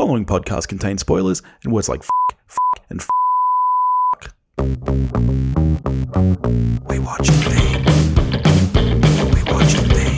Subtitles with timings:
[0.00, 2.08] following podcast contains spoilers and words like f,
[2.48, 2.56] f
[2.88, 3.08] and f.
[6.88, 7.84] We watch thing.
[9.34, 10.16] We watch thing.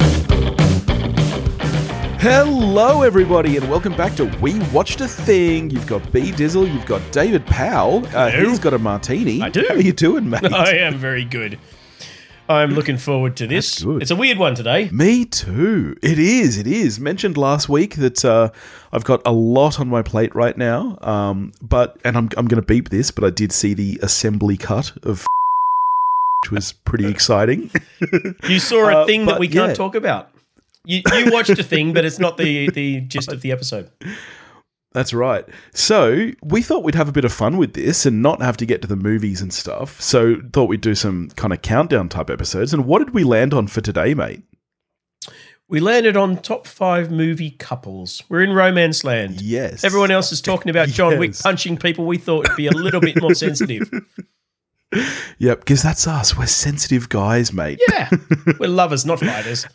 [2.20, 5.68] Hello, everybody, and welcome back to We Watched a Thing.
[5.70, 8.06] You've got B Dizzle, you've got David Powell.
[8.14, 8.50] Uh, Hello.
[8.50, 9.42] he's got a martini.
[9.42, 9.64] I do.
[9.68, 10.52] How are you doing, mate?
[10.52, 11.58] I am very good.
[12.48, 13.76] I'm looking forward to this.
[13.76, 14.02] That's good.
[14.02, 14.88] It's a weird one today.
[14.92, 15.96] Me too.
[16.02, 16.58] It is.
[16.58, 17.00] It is.
[17.00, 18.50] Mentioned last week that uh,
[18.92, 20.98] I've got a lot on my plate right now.
[21.02, 24.56] Um, but and I'm I'm going to beep this, but I did see the assembly
[24.56, 25.24] cut of,
[26.44, 27.70] which was pretty exciting.
[28.48, 29.74] You saw a Uh, thing but that we can't yeah.
[29.74, 30.30] talk about.
[30.84, 33.88] You, you watched a thing, but it's not the, the gist of the episode.
[34.92, 35.44] That's right.
[35.72, 38.66] So we thought we'd have a bit of fun with this and not have to
[38.66, 40.00] get to the movies and stuff.
[40.00, 42.74] So thought we'd do some kind of countdown type episodes.
[42.74, 44.42] And what did we land on for today, mate?
[45.68, 48.22] We landed on top five movie couples.
[48.28, 49.40] We're in romance land.
[49.40, 49.84] Yes.
[49.84, 52.04] Everyone else is talking about John Wick punching people.
[52.04, 53.90] We thought it'd be a little bit more sensitive.
[55.38, 56.36] Yep, because that's us.
[56.36, 57.80] We're sensitive guys, mate.
[57.88, 58.10] Yeah,
[58.60, 59.66] we're lovers, not fighters.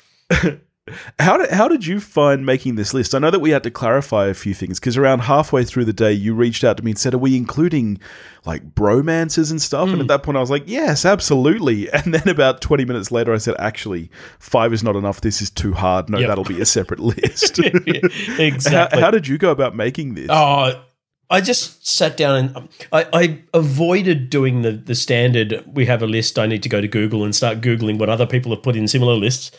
[1.19, 3.13] How did, how did you find making this list?
[3.15, 5.93] I know that we had to clarify a few things because around halfway through the
[5.93, 7.99] day, you reached out to me and said, Are we including
[8.45, 9.89] like bromances and stuff?
[9.89, 11.89] And at that point, I was like, Yes, absolutely.
[11.93, 15.21] And then about 20 minutes later, I said, Actually, five is not enough.
[15.21, 16.09] This is too hard.
[16.09, 16.27] No, Yep.
[16.27, 17.59] that'll be a separate list.
[18.39, 18.99] exactly.
[18.99, 20.27] how, how did you go about making this?
[20.29, 20.83] Oh,
[21.29, 25.61] I just sat down and um, I, I avoided doing the the standard.
[25.67, 26.39] We have a list.
[26.39, 28.87] I need to go to Google and start googling what other people have put in
[28.87, 29.51] similar lists.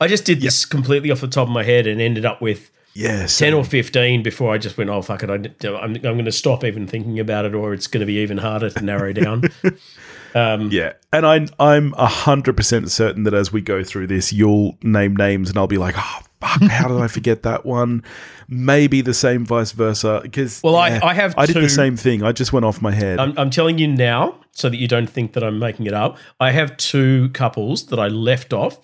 [0.00, 2.70] I just did this completely off the top of my head and ended up with
[2.94, 3.38] yes.
[3.38, 6.32] ten or fifteen before I just went, oh fuck it, I, I'm, I'm going to
[6.32, 9.44] stop even thinking about it, or it's going to be even harder to narrow down.
[10.34, 14.76] um, Yeah, and I, I'm hundred percent certain that as we go through this, you'll
[14.82, 18.02] name names, and I'll be like, "Oh fuck, how did I forget that one?"
[18.48, 20.20] Maybe the same, vice versa.
[20.22, 22.22] Because Well, I- I have I did two- the same thing.
[22.22, 23.18] I just went off my head.
[23.18, 26.18] I'm, I'm telling you now, so that you don't think that I'm making it up.
[26.38, 28.78] I have two couples that I left off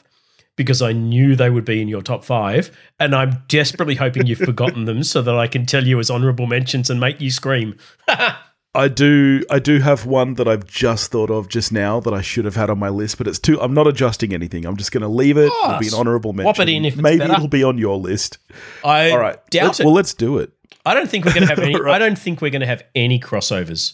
[0.56, 2.70] because I knew they would be in your top five,
[3.00, 6.46] and I'm desperately hoping you've forgotten them so that I can tell you as honourable
[6.46, 7.76] mentions and make you scream.
[8.74, 9.44] I do.
[9.50, 12.56] I do have one that I've just thought of just now that I should have
[12.56, 13.60] had on my list, but it's too.
[13.60, 14.64] I'm not adjusting anything.
[14.64, 15.50] I'm just going to leave it.
[15.54, 16.54] Oh, it'll be an honourable mention.
[16.54, 17.34] swap it in if maybe better.
[17.34, 18.38] it'll be on your list.
[18.82, 19.38] I All right.
[19.50, 19.84] doubt let's- it.
[19.84, 20.52] Well, let's do it.
[20.86, 21.78] I don't think we're going to have any.
[21.78, 21.94] Right.
[21.94, 23.92] I don't think we're going to have any crossovers.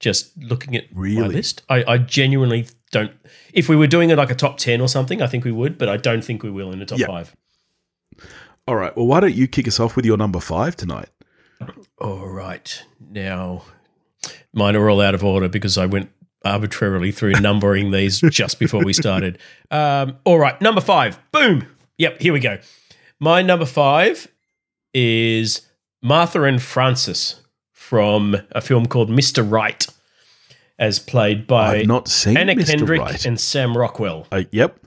[0.00, 3.12] Just looking at my list, I, I genuinely don't.
[3.52, 5.76] If we were doing it like a top ten or something, I think we would,
[5.76, 7.36] but I don't think we will in the top five.
[8.66, 8.96] All right.
[8.96, 11.08] Well, why don't you kick us off with your number five tonight?
[11.98, 12.82] All right.
[13.10, 13.64] Now,
[14.54, 16.10] mine are all out of order because I went
[16.44, 19.38] arbitrarily through numbering these just before we started.
[19.70, 20.58] Um, all right.
[20.62, 21.18] Number five.
[21.32, 21.66] Boom.
[21.98, 22.20] Yep.
[22.20, 22.58] Here we go.
[23.20, 24.28] My number five
[24.94, 25.62] is
[26.02, 27.40] Martha and Francis
[27.72, 29.48] from a film called Mr.
[29.48, 29.86] Right,
[30.78, 32.66] as played by I've not seen Anna Mr.
[32.66, 33.24] Kendrick Right.
[33.24, 34.26] and Sam Rockwell.
[34.32, 34.78] Uh, yep.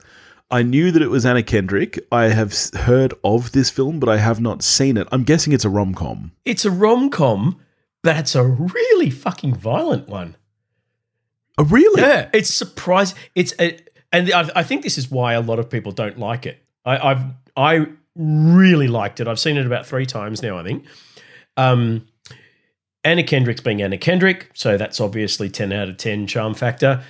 [0.50, 1.98] I knew that it was Anna Kendrick.
[2.10, 5.06] I have heard of this film, but I have not seen it.
[5.12, 6.32] I'm guessing it's a rom com.
[6.44, 7.60] It's a rom com,
[8.02, 10.36] but it's a really fucking violent one.
[11.58, 12.00] Oh, really?
[12.00, 13.18] Yeah, it's surprising.
[13.34, 13.78] It's a,
[14.12, 16.62] and I, I think this is why a lot of people don't like it.
[16.84, 17.22] I, I've
[17.56, 19.28] I really liked it.
[19.28, 20.56] I've seen it about three times now.
[20.58, 20.84] I think.
[21.56, 22.06] Um,
[23.08, 27.02] Anna Kendrick's being Anna Kendrick, so that's obviously ten out of ten charm factor.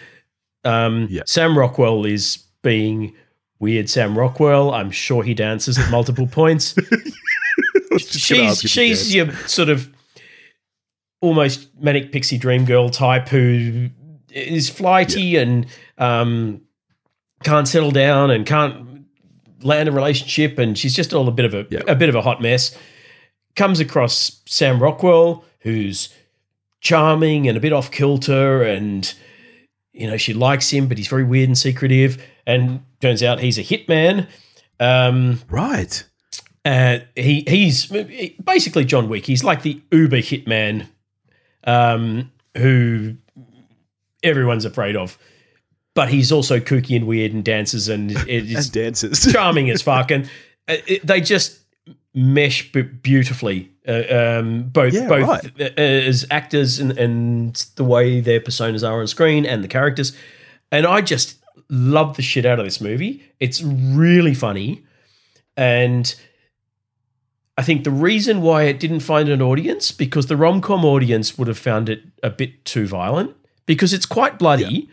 [0.64, 1.22] Um, Yeah.
[1.26, 3.14] Sam Rockwell is being
[3.58, 3.88] weird.
[3.90, 4.72] Sam Rockwell.
[4.72, 6.82] I'm sure he dances at multiple points I
[7.90, 9.92] was just gonna she's she's your sort of
[11.20, 13.88] almost manic pixie dream girl type who
[14.30, 15.66] is flighty and
[15.98, 16.60] um,
[17.42, 19.04] can't settle down and can't
[19.62, 21.80] land a relationship and she's just all a bit of a Yeah.
[21.88, 22.76] a bit of a hot mess.
[23.56, 26.08] Comes across Sam Rockwell, who's
[26.80, 29.14] charming and a bit off kilter and
[29.92, 33.58] you know she likes him but he's very weird and secretive and turns out he's
[33.58, 34.28] a hitman
[34.80, 36.04] um right.
[36.64, 37.86] uh, he he's
[38.44, 39.26] basically John Wick.
[39.26, 40.86] He's like the Uber hitman,
[41.64, 43.16] um, who
[44.22, 45.18] everyone's afraid of.
[45.94, 49.32] But he's also kooky and weird and dances and is And dances.
[49.32, 50.12] charming as fuck.
[50.12, 50.26] And
[50.68, 51.58] uh, it, they just
[52.14, 55.60] mesh beautifully, uh, um, both Yeah, both right.
[55.60, 60.12] uh, as actors and, and the way their personas are on screen and the characters.
[60.70, 61.38] And I just
[61.70, 63.22] love the shit out of this movie.
[63.40, 64.84] It's really funny,
[65.56, 66.14] and
[67.56, 71.36] I think the reason why it didn't find an audience because the rom com audience
[71.38, 73.34] would have found it a bit too violent
[73.66, 74.88] because it's quite bloody.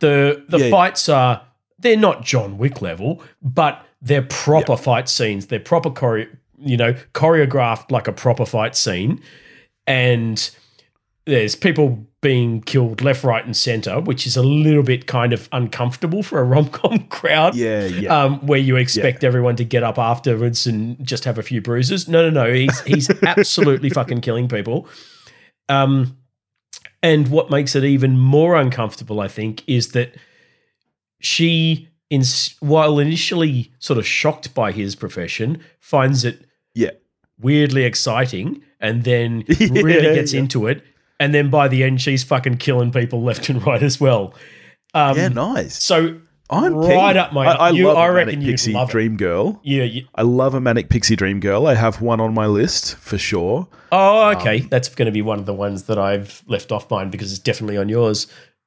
[0.00, 0.70] The the Yeah, yeah.
[0.70, 1.42] fights are
[1.78, 5.46] they're not John Wick level, but they're proper fight scenes.
[5.46, 9.20] They're proper chore- you know, choreographed like a proper fight scene,
[9.86, 10.50] and
[11.26, 15.48] there's people being killed left, right, and center, which is a little bit kind of
[15.52, 17.54] uncomfortable for a rom com crowd.
[17.54, 18.22] Yeah, yeah.
[18.22, 22.08] Um, where you expect everyone to get up afterwards and just have a few bruises.
[22.08, 22.52] No, no, no.
[22.52, 24.88] He's he's absolutely fucking killing people.
[25.68, 26.16] Um,
[27.02, 30.14] and what makes it even more uncomfortable, I think, is that
[31.20, 32.22] she, in
[32.60, 36.45] while initially sort of shocked by his profession, finds it
[36.76, 36.90] yeah
[37.38, 40.40] weirdly exciting, and then really gets yeah.
[40.40, 40.82] into it.
[41.18, 44.34] And then by the end, she's fucking killing people left and right as well.
[44.94, 45.82] Um, yeah, nice.
[45.82, 46.20] So
[46.50, 47.16] I'm right keen.
[47.16, 47.46] up my.
[47.46, 48.92] I, I you, love I reckon manic you'd pixie love it.
[48.92, 49.60] dream girl.
[49.64, 49.84] Yeah.
[49.84, 51.66] you- I love a manic pixie dream girl.
[51.66, 53.68] I have one on my list for sure.
[53.92, 54.60] oh, okay.
[54.60, 57.32] Um, That's going to be one of the ones that I've left off mine because
[57.32, 58.26] it's definitely on yours.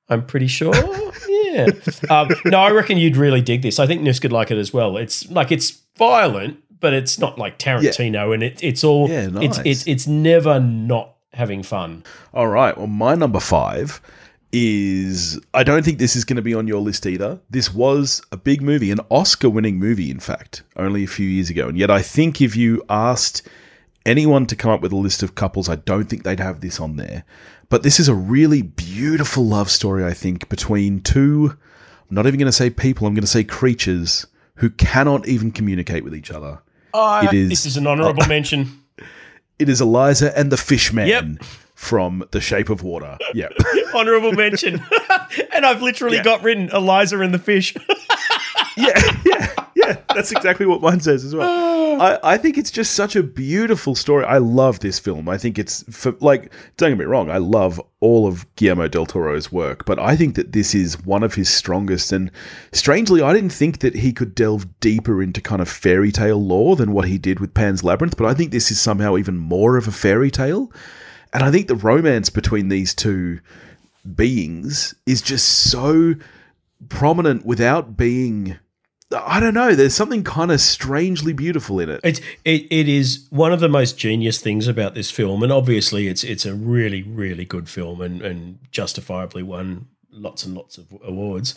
[0.10, 0.74] I'm pretty sure.
[1.30, 1.68] yeah.
[2.10, 3.78] Um, no, I reckon you'd really dig this.
[3.80, 4.98] I think Nish could like it as well.
[4.98, 9.10] It's like it's violent, but it's not like Tarantino, and it, it's all.
[9.10, 9.66] Yeah, It's nice.
[9.66, 12.04] it's it's never not having fun.
[12.34, 12.78] All right.
[12.78, 14.02] Well, my number five
[14.52, 17.40] is I don't think this is going to be on your list either.
[17.50, 21.50] This was a big movie, an Oscar winning movie, in fact, only a few years
[21.50, 21.68] ago.
[21.68, 23.48] And yet, I think if you asked
[24.06, 26.80] anyone to come up with a list of couples, I don't think they'd have this
[26.80, 27.24] on there.
[27.70, 31.56] But this is a really beautiful love story, I think, between two,
[32.10, 34.26] I'm not even going to say people, I'm going to say creatures
[34.56, 36.60] who cannot even communicate with each other.
[36.94, 38.82] Oh, It is- This is an honourable mention.
[39.58, 41.26] It is Elisa and the Fishman Yep.
[41.76, 43.18] from The Shape of Water.
[43.34, 43.54] Yep.
[43.94, 44.82] honourable mention.
[45.54, 46.24] and I've literally Yeah.
[46.24, 47.76] got written Elisa and the fish.
[48.78, 49.54] yeah, yeah,
[49.90, 50.02] yeah.
[50.16, 52.02] That's exactly what mine says as well.
[52.02, 54.24] I, I think it's just such a beautiful story.
[54.24, 55.28] I love this film.
[55.28, 57.30] I think it's for like don't get me wrong.
[57.30, 61.24] I love all of Guillermo del Toro's work, but I think that this is one
[61.24, 62.12] of his strongest.
[62.12, 62.32] And
[62.72, 66.76] strangely, I didn't think that he could delve deeper into kind of fairy tale lore
[66.76, 68.16] than what he did with Pan's Labyrinth.
[68.16, 70.72] But I think this is somehow even more of a fairy tale.
[71.34, 73.40] And I think the romance between these two
[74.16, 76.16] beings is just so
[76.88, 78.58] prominent without being
[79.12, 82.00] I don't know, there's something kind of strangely beautiful in it.
[82.04, 86.08] It's it, it is one of the most genius things about this film, and obviously
[86.08, 90.86] it's it's a really really good film and and justifiably won lots and lots of
[91.04, 91.56] awards.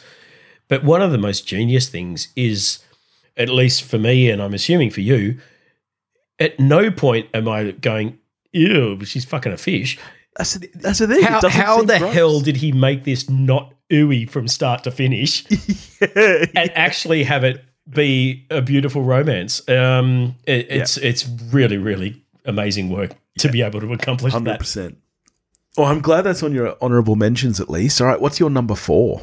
[0.68, 2.78] But one of the most genius things is,
[3.36, 5.38] at least for me, and I'm assuming for you,
[6.38, 8.18] at no point am I going,
[8.52, 9.98] "Ew, she's fucking a fish."
[10.36, 11.22] That's the, that's the thing.
[11.22, 12.14] How, how the gross.
[12.14, 15.44] hell did he make this not ooey from start to finish?
[16.00, 16.46] yeah.
[16.56, 19.66] and actually have it be a beautiful romance.
[19.68, 24.58] Um, it, it's it's really really amazing work to be able to accomplish Hundred that.
[24.60, 24.98] percent.
[25.76, 28.00] Well, I'm glad that's on your honourable mentions at least.
[28.00, 29.22] All right, what's your number four?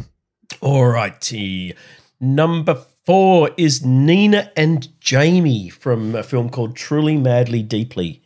[0.62, 1.76] Alrighty,
[2.20, 2.76] number
[3.06, 8.24] four is Nina and Jamie from a film called Truly Madly Deeply,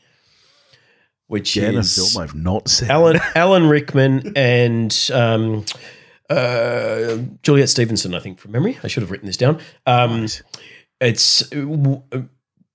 [1.28, 2.90] which Again, a is film I've not seen.
[2.90, 5.66] Alan Alan Rickman and um,
[6.30, 8.78] uh, Juliet Stevenson, I think from memory.
[8.84, 9.60] I should have written this down.
[9.86, 10.28] Um,
[11.02, 12.02] it's w-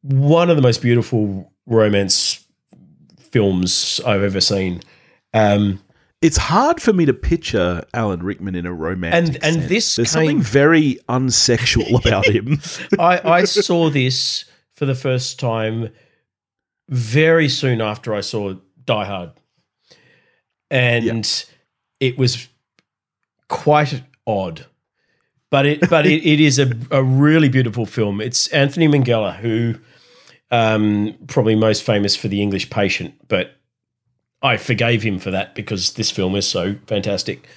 [0.02, 2.44] one of the most beautiful romance
[3.18, 4.80] films I've ever seen.
[5.34, 5.80] Um,
[6.20, 9.68] It's hard for me to picture Alan Rickman in a romantic And- and sense.
[9.68, 12.60] this there's came- something very unsexual about him.
[12.98, 14.44] I, I saw this
[14.76, 15.90] for the first time
[16.88, 18.54] very soon after I saw
[18.84, 19.30] Die Hard.
[20.70, 21.44] And
[22.00, 22.48] it was
[23.48, 24.66] quite odd.
[25.50, 28.20] But it but it, it is a, a really beautiful film.
[28.20, 29.76] It's Anthony Minghella, who
[30.50, 33.56] um, probably most famous for The English Patient, but
[34.42, 37.48] I forgave him for that because this film is so fantastic.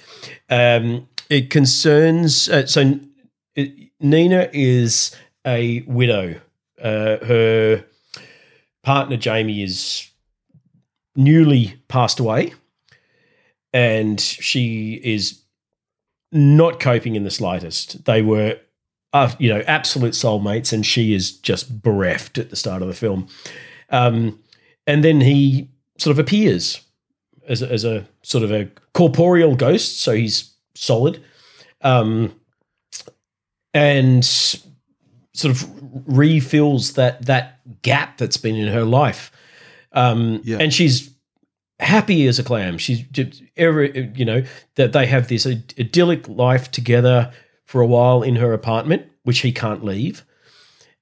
[0.48, 2.98] Um, it concerns uh, so
[3.54, 5.14] it, Nina is
[5.46, 6.40] a widow.
[6.82, 7.84] Uh, her
[8.82, 10.08] partner Jamie is
[11.14, 12.54] newly passed away,
[13.72, 15.41] and she is
[16.32, 18.04] not coping in the slightest.
[18.06, 18.58] They were,
[19.12, 22.94] uh, you know, absolute soulmates, and she is just bereft at the start of the
[22.94, 23.28] film.
[23.90, 24.38] Um,
[24.86, 26.80] and then he sort of appears
[27.46, 31.22] as a, as a sort of a corporeal ghost, so he's solid,
[31.82, 32.34] um,
[33.74, 35.64] and sort of
[36.06, 39.30] refills that that gap that's been in her life.
[39.92, 40.58] Um, Yeah.
[40.58, 41.11] And she's
[41.82, 42.78] happy as a clam.
[42.78, 43.04] She's
[43.56, 44.44] every you know
[44.76, 47.32] that they have this idyllic life together
[47.64, 50.24] for a while in her apartment, which he can't leave.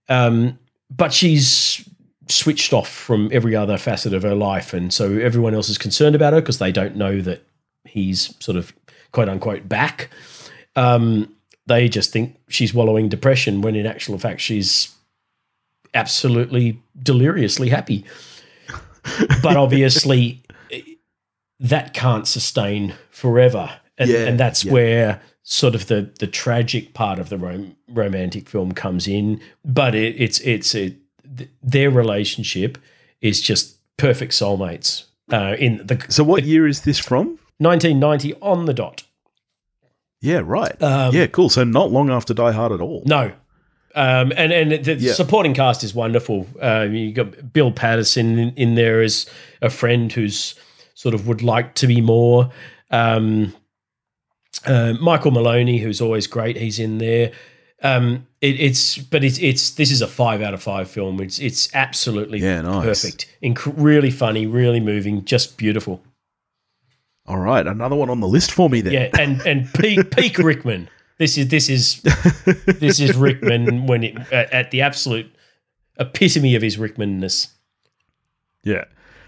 [0.09, 0.59] Um,
[0.91, 1.89] but she's
[2.29, 6.17] switched off from every other facet of her life, and so everyone else is concerned
[6.17, 7.45] about her because they don't know that
[7.85, 8.73] he's sort of
[9.13, 10.11] quote unquote back.
[10.77, 11.35] Um,
[11.67, 14.95] they just think she's wallowing depression when in actual fact she's
[15.95, 18.05] absolutely deliriously happy.
[19.43, 20.43] But obviously,
[21.61, 24.73] that can't sustain forever, and, Yeah, and that's yeah.
[24.73, 29.40] where sort of the the tragic part of the rom- romantic film comes in.
[29.64, 30.97] But it, it's it's it,
[31.37, 32.79] th- their relationship
[33.21, 35.05] is just perfect soulmates.
[35.33, 37.38] Uh, in the So, what year is this from?
[37.59, 39.02] 1990 on the dot.
[40.21, 40.81] Yeah, right.
[40.83, 41.49] Um, yeah, cool.
[41.49, 43.02] So, not long after Die Hard at all.
[43.07, 43.33] No.
[43.95, 45.12] Um, and and the Yeah.
[45.14, 46.47] supporting cast is wonderful.
[46.61, 49.26] Um, you got Bill Paterson in, in there as
[49.62, 50.55] a friend who's
[51.00, 52.50] sort of would like to be more.
[52.90, 53.54] Um,
[54.66, 57.33] uh, Michael Maloney, who's always great, he's in there.
[57.83, 61.19] Um, it, it's but it's it's this is a five out of five film.
[61.23, 62.85] It's it's absolutely Yeah, nice.
[62.85, 66.02] perfect, Inc- really funny, really moving, just beautiful.
[67.26, 68.92] All right, another one on the list for me then.
[68.92, 70.90] Yeah, and and peak peak Rickman.
[71.16, 72.02] This is this is
[72.66, 75.35] this is Rickman when it at, at the absolute
[75.99, 77.47] epitome of his Rickmanness.
[78.64, 78.85] Yeah.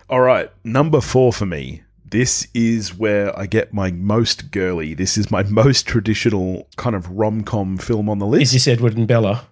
[0.08, 1.82] All right, number four for me.
[2.04, 4.94] This is where I get my most girly.
[4.94, 8.42] This is my most traditional kind of rom com film on the list.
[8.42, 9.46] Is this Edward and Bella?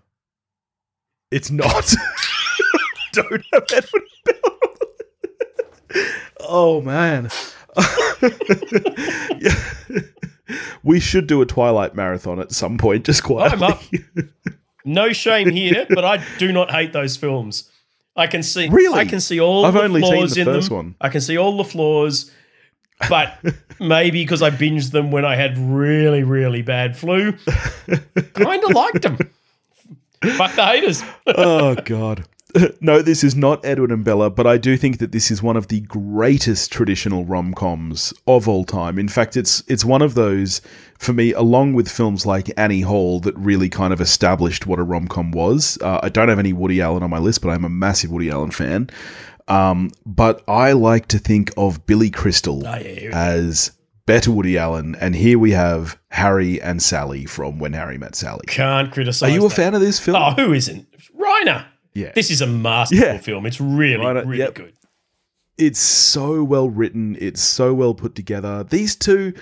[1.30, 1.94] It's not.
[3.12, 4.56] Don't have Edward and Bella.
[6.40, 7.30] oh man.
[10.82, 13.74] We should do a Twilight marathon at some point, just quietly.
[14.84, 17.69] No shame here, but I do not hate those films.
[18.16, 18.98] I can see Really?
[18.98, 20.76] I can see all I've the only seen flaws the in first them.
[20.76, 20.94] one.
[21.00, 22.30] I can see all the flaws,
[23.08, 23.38] but
[23.80, 27.32] maybe because I binged them when I had really really bad flu,
[28.34, 29.16] kind of liked them.
[30.36, 31.02] Fuck the haters.
[31.26, 32.24] oh god.
[32.80, 35.56] No, this is not Edward and Bella, but I do think that this is one
[35.56, 38.98] of the greatest traditional rom-coms of all time.
[38.98, 40.60] In fact, it's it's one of those
[40.98, 44.82] for me, along with films like Annie Hall, that really kind of established what a
[44.82, 45.78] rom-com was.
[45.82, 48.30] Uh, I don't have any Woody Allen on my list, but I'm a massive Woody
[48.30, 48.90] Allen fan.
[49.48, 53.10] Um, but I like to think of Billy Crystal Oh, yeah.
[53.12, 53.72] as
[54.06, 58.44] better Woody Allen, and here we have Harry and Sally from When Harry Met Sally.
[58.46, 59.28] Can't criticize.
[59.28, 59.54] Are you a that.
[59.54, 60.16] fan of this film?
[60.20, 60.86] Oh, who isn't?
[61.18, 61.64] Reiner.
[61.94, 62.12] Yeah.
[62.14, 63.18] This is a masterful Yeah.
[63.18, 63.46] film.
[63.46, 64.54] It's really, Reiner, uh, really yep.
[64.54, 64.72] good.
[65.58, 69.32] it's so well written it's so well put together these two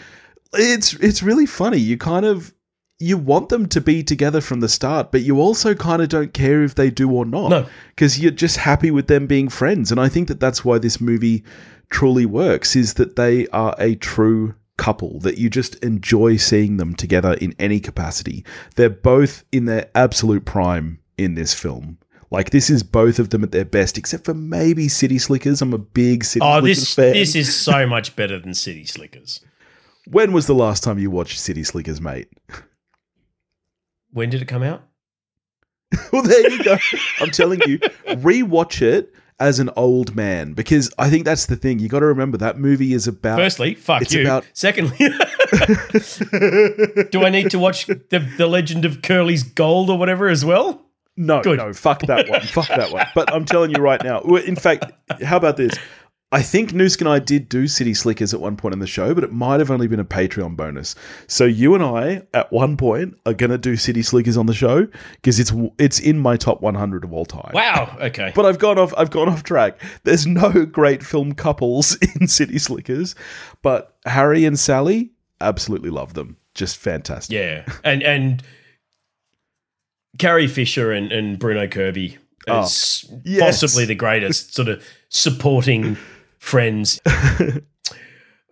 [0.55, 2.53] it's it's really funny you kind of
[2.99, 6.33] you want them to be together from the start but you also kind of don't
[6.35, 7.67] care if they do or not No.
[7.95, 11.01] because you're just happy with them being friends and i think that that's why this
[11.01, 11.45] movie
[11.91, 16.95] truly works is that they are a true couple that you just enjoy seeing them
[16.95, 21.99] together in any capacity they're both in their absolute prime in this film
[22.31, 25.63] like this is both of them at their best, except for maybe City Slickers.
[25.63, 27.13] I'm a big City Oh, Slickers this fan.
[27.15, 29.41] this is so much better than City Slickers.
[30.11, 32.29] when was the last time you watched City Slickers, mate?
[34.13, 34.83] When did it come out?
[36.13, 36.77] well, there you go.
[37.21, 41.79] I'm telling you, rewatch it as an old man because I think that's the thing.
[41.79, 43.39] You got to remember that movie is about.
[43.39, 44.23] Firstly, fuck it's you.
[44.23, 44.97] about- Secondly,
[47.11, 50.85] do I need to watch the, the Legend of Curly's Gold or whatever as well?
[51.19, 51.59] No, Good.
[51.59, 52.41] no, fuck that one.
[52.43, 53.07] fuck that one.
[53.15, 54.21] But I'm telling you right now.
[54.21, 54.85] In fact,
[55.23, 55.75] how about this?
[56.31, 59.15] I think Noosk and I did do City Slickers at one point in the show,
[59.15, 60.95] but it might have only been a Patreon bonus.
[61.27, 64.53] So you and I, at one point, are going to do City Slickers on the
[64.53, 67.51] show because it's it's in my top 100 of all time.
[67.55, 67.97] Wow.
[68.01, 68.31] Okay.
[68.35, 68.93] But I've gone off.
[68.99, 69.81] I've gone off track.
[70.05, 73.15] There's no great film couples in City Slickers,
[73.63, 75.11] but Harry and Sally
[75.41, 76.37] absolutely love them.
[76.55, 77.35] Just fantastic.
[77.35, 78.43] Yeah, and and
[80.19, 83.61] Carrie Fisher and, and Bruno Kirby oh, as Oh, yes.
[83.61, 85.97] possibly the greatest sort of supporting
[86.39, 87.01] friends.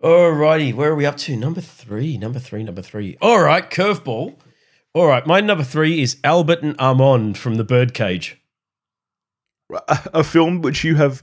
[0.03, 1.35] Alrighty, where are we up to?
[1.35, 3.17] Number three, number three, number three.
[3.21, 4.35] All right, curveball.
[4.93, 8.39] All right, my number three is Albert and Armand from The Birdcage.
[9.71, 11.21] a a film which you have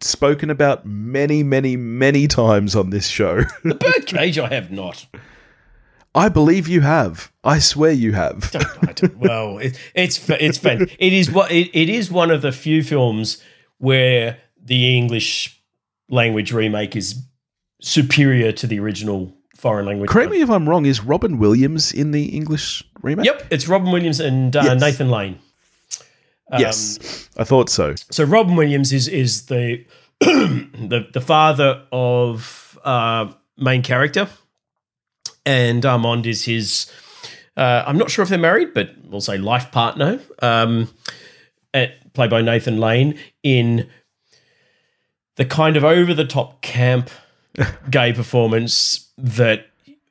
[0.00, 3.42] spoken about many, many, many times on this show.
[3.64, 5.06] The Birdcage, I have not.
[6.14, 7.32] I believe you have.
[7.42, 8.50] I swear you have.
[8.82, 10.86] I don't- well, it, it's it's fan.
[10.98, 13.42] It is what it, it is one of the few films
[13.78, 15.60] where the English
[16.08, 17.20] language remake is
[17.80, 20.08] superior to the original foreign language.
[20.10, 20.36] Correct one.
[20.38, 20.86] me if I'm wrong.
[20.86, 23.26] Is Robin Williams in the English remake?
[23.26, 24.80] Yep, it's Robin Williams and uh, Yes.
[24.80, 25.38] Nathan Lane.
[26.52, 27.94] Um, Yes, I thought so.
[28.10, 29.84] So Robin Williams is is the
[30.20, 34.28] the the father of uh, main character,
[35.46, 36.90] and Armand is his.
[37.56, 40.20] Uh, I'm not sure if they're married, but we'll say life partner.
[40.40, 40.88] Um,
[41.72, 43.88] at, played by Nathan Lane in
[45.36, 47.10] the kind of over the top camp
[47.90, 49.66] gay performance that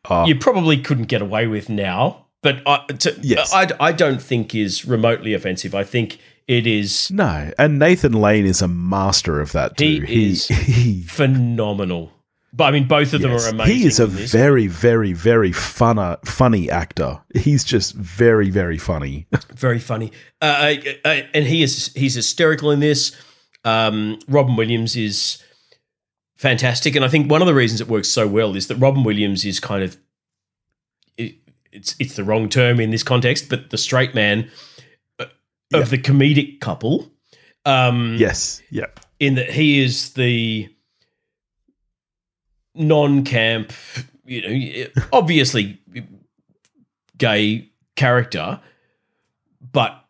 [0.09, 0.25] Oh.
[0.25, 2.25] you probably couldn't get away with now.
[2.41, 3.53] But I, to, Yes.
[3.53, 5.73] I, I don't think is remotely offensive.
[5.73, 10.01] I think It is No, and Nathan Lane is a master of that too.
[10.01, 10.47] He is
[11.07, 12.11] phenomenal.
[12.55, 13.75] But I mean, both of them are amazing.
[13.75, 17.19] He is a very, very, very funner, funny actor.
[17.33, 19.25] He's just very, very funny.
[19.55, 23.19] very funny, uh, uh, uh, and he is he's hysterical in this.
[23.65, 25.41] Um, Robin Williams is
[26.37, 29.03] fantastic, and I think one of the reasons it works so well is that Robin
[29.03, 29.97] Williams is kind of
[31.17, 31.35] it,
[31.71, 34.51] it's it's the wrong term in this context, but the straight man
[35.19, 35.25] uh,
[35.71, 35.79] Yeah.
[35.79, 37.09] of the comedic couple.
[37.65, 38.87] Um, yes, yeah,
[39.19, 40.69] in that he is the
[42.75, 43.71] non-camp,
[44.25, 45.79] you know, obviously
[47.17, 48.59] gay character,
[49.71, 50.05] but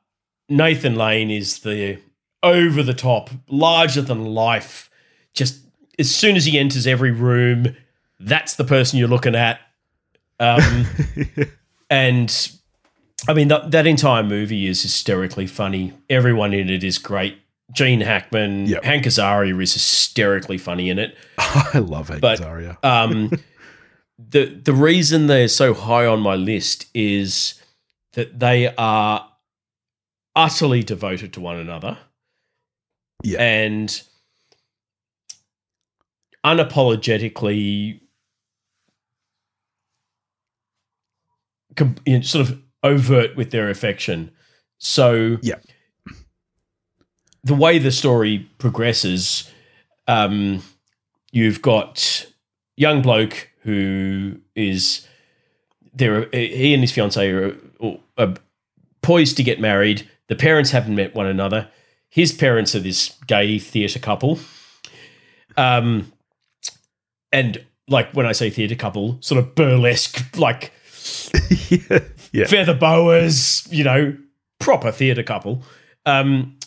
[0.50, 2.00] Nathan Lane is the
[2.42, 4.90] over the top, larger than life.
[5.34, 5.60] Just
[5.98, 7.76] as soon as he enters every room,
[8.20, 9.60] that's the person you're looking at.
[10.40, 10.86] Um,
[11.90, 12.52] and
[13.28, 15.94] I mean that that entire movie is hysterically funny.
[16.10, 17.38] Everyone in it is great.
[17.72, 18.84] Gene Hackman, Yep.
[18.84, 21.16] Hank Azaria is hysterically funny in it.
[21.38, 22.78] I love Hank But- Azaria.
[22.84, 23.32] Um,
[24.30, 27.56] the the reason they're so high on my list is
[28.14, 29.28] that they are
[30.36, 31.98] utterly devoted to one another.
[33.24, 33.42] Yeah.
[33.42, 34.02] And
[36.46, 38.02] unapologetically
[41.76, 44.32] com- sort of overt with their affection.
[44.80, 45.56] So Yeah.
[47.44, 49.52] The way the story progresses,
[50.08, 50.64] um,
[51.32, 52.26] you've got
[52.76, 55.08] young bloke who is
[55.94, 56.28] there.
[56.32, 57.56] He and his fiance are,
[58.18, 58.34] are
[59.02, 60.10] poised to get married.
[60.28, 61.70] The parents haven't met one another.
[62.10, 64.40] His parents are this gay theatre couple.
[65.58, 66.12] Um,
[67.32, 70.72] and like when I say theatre couple, sort of burlesque, like
[71.70, 72.00] yeah,
[72.32, 74.16] yeah, feather boas, you know,
[74.60, 75.64] proper theatre couple.
[76.06, 76.58] Um,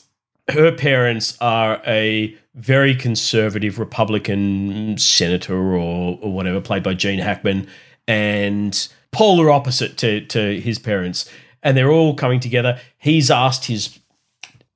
[0.50, 7.66] her parents are a very conservative Republican senator or, or whatever, played by Gene Hackman,
[8.08, 11.30] and polar opposite to, to his parents.
[11.62, 12.78] And they're all coming together.
[12.98, 13.98] He's asked his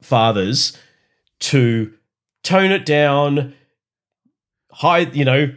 [0.03, 0.77] fathers
[1.41, 1.93] to
[2.43, 3.55] tone it down,
[4.73, 5.55] hide, you know,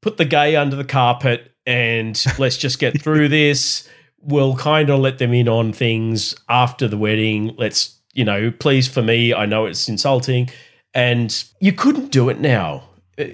[0.00, 3.88] put the gay under the carpet, and let's just get through this.
[4.20, 7.54] We'll kind of let them in on things after the wedding.
[7.58, 10.50] Let's, you know, please for me, I know it's insulting.
[10.94, 12.84] And you couldn't do it now.
[13.18, 13.24] Uh,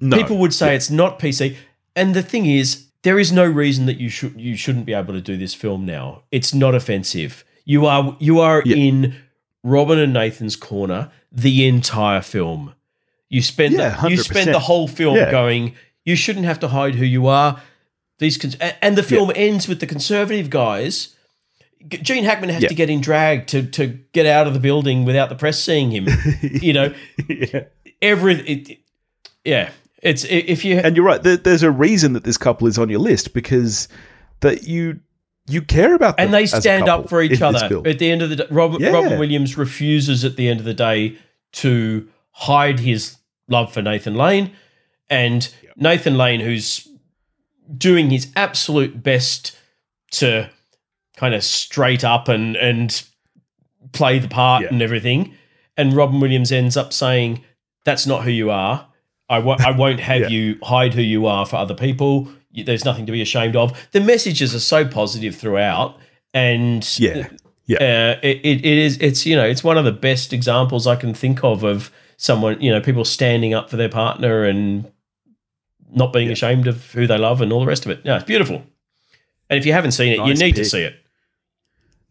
[0.00, 1.56] no, People would say it's not PC.
[1.96, 5.14] And the thing is, there is no reason that you should you shouldn't be able
[5.14, 6.22] to do this film now.
[6.30, 7.44] It's not offensive.
[7.64, 8.76] You are you are Yeah.
[8.76, 9.14] in
[9.62, 12.74] Robin and Nathan's corner the entire film.
[13.28, 15.30] You spend Yeah, you spend the whole film Yeah.
[15.30, 15.74] going.
[16.04, 17.60] You shouldn't have to hide who you are.
[18.18, 21.14] These cons- and the film ends with the conservative guys.
[21.88, 22.68] Gene Hackman has Yeah.
[22.68, 25.90] to get in drag to to get out of the building without the press seeing
[25.90, 26.06] him.
[26.42, 26.94] you know,
[27.28, 27.64] yeah.
[28.02, 28.78] every it,
[29.44, 29.70] yeah.
[30.02, 31.22] It's if you And you're right.
[31.22, 33.88] There, there's a reason that this couple is on your list because
[34.40, 35.00] that you
[35.48, 37.58] you care about them and they stand up for each other.
[37.86, 38.90] At the end of the day, Robert, Yeah.
[38.90, 41.16] Robert Williams refuses at the end of the day
[41.52, 43.16] to hide his
[43.48, 44.52] love for Nathan Lane,
[45.08, 46.86] and Nathan Lane, who's
[47.76, 49.56] doing his absolute best
[50.12, 50.48] to
[51.20, 53.02] kind of straight up and and
[53.92, 54.68] play the part Yeah.
[54.70, 55.34] and everything,
[55.76, 57.44] and Robin Williams ends up saying,
[57.84, 58.86] "That's not who you are.
[59.28, 59.60] I won't.
[59.60, 60.28] I won't have Yeah.
[60.28, 62.28] you hide who you are for other people.
[62.50, 65.98] You- There's nothing to be ashamed of." The messages are so positive throughout,
[66.32, 67.28] and Yeah.
[67.72, 68.96] uh, it, it, is.
[68.98, 72.60] It's you know, it's one of the best examples I can think of of someone
[72.60, 74.90] you know people standing up for their partner and
[75.92, 78.00] not being ashamed of who they love and all the rest of it.
[78.04, 78.62] Yeah, it's beautiful.
[79.48, 80.94] And if you haven't seen it, you Nice need to see it.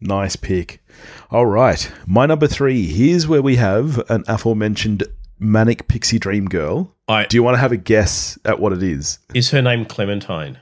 [0.00, 0.82] Nice pick.
[1.30, 1.90] All right.
[2.06, 2.86] My number three.
[2.86, 5.04] Here's where we have an aforementioned
[5.38, 6.94] manic pixie dream girl.
[7.08, 9.18] I, Do you want to have a guess at what it is?
[9.34, 10.58] is her name Clementine?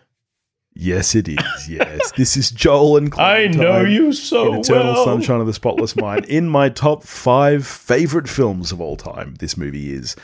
[0.75, 1.69] Yes, it is.
[1.69, 2.13] Yes.
[2.17, 3.61] this is Joel and Clementine.
[3.61, 5.05] I know you so in Eternal well.
[5.05, 6.25] Sunshine of the Spotless Mind.
[6.27, 10.15] in my top five favorite films of all time, this movie is.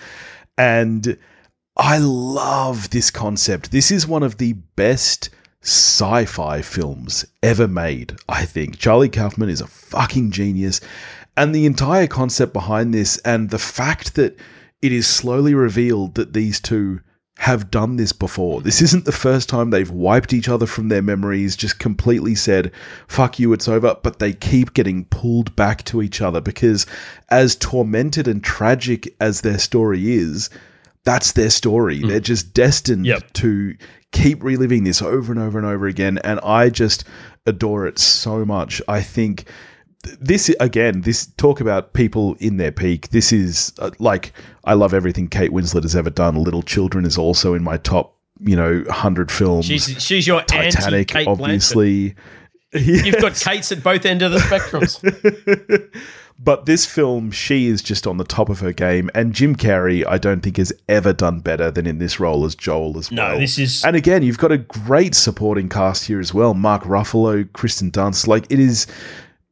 [0.56, 1.18] And
[1.76, 3.72] I love this concept.
[3.72, 5.30] This is one of the best
[5.64, 8.78] sci fi films ever made, I think.
[8.78, 10.80] Charlie Kaufman is a fucking genius.
[11.36, 14.38] And the entire concept behind this, and the fact that
[14.82, 17.00] it is slowly revealed that these two
[17.38, 18.60] have done this before.
[18.60, 22.70] This isn't the first time they've wiped each other from their memories, just completely said,
[23.08, 23.96] fuck you, it's over.
[24.02, 26.86] But they keep getting pulled back to each other because,
[27.30, 30.48] as tormented and tragic as their story is,
[31.04, 32.00] that's their story.
[32.00, 33.32] They're just destined Yep.
[33.34, 33.76] to
[34.12, 36.18] keep reliving this over and over and over again.
[36.24, 37.04] And I just
[37.46, 38.80] adore it so much.
[38.88, 39.44] I think
[40.20, 43.08] this again, this talk about people in their peak.
[43.10, 44.32] This is uh, like
[44.64, 46.36] I love everything Kate Winslet has ever done.
[46.36, 49.64] Little Children is also in my top, you know, hundred films.
[49.66, 52.14] She's she's your Titanic, obviously.
[52.74, 53.06] Blanchett.
[53.06, 55.00] You've got Kate's at both ends of the spectrums.
[56.38, 60.04] But this film, she is just on the top of her game, and Jim Carrey,
[60.06, 63.28] I don't think has ever done better than in this role as Joel as No,
[63.28, 63.38] well.
[63.38, 66.52] this is- and again, you've got a great supporting cast here as well.
[66.52, 68.86] Mark Ruffalo, Kirsten Dunst, like it is.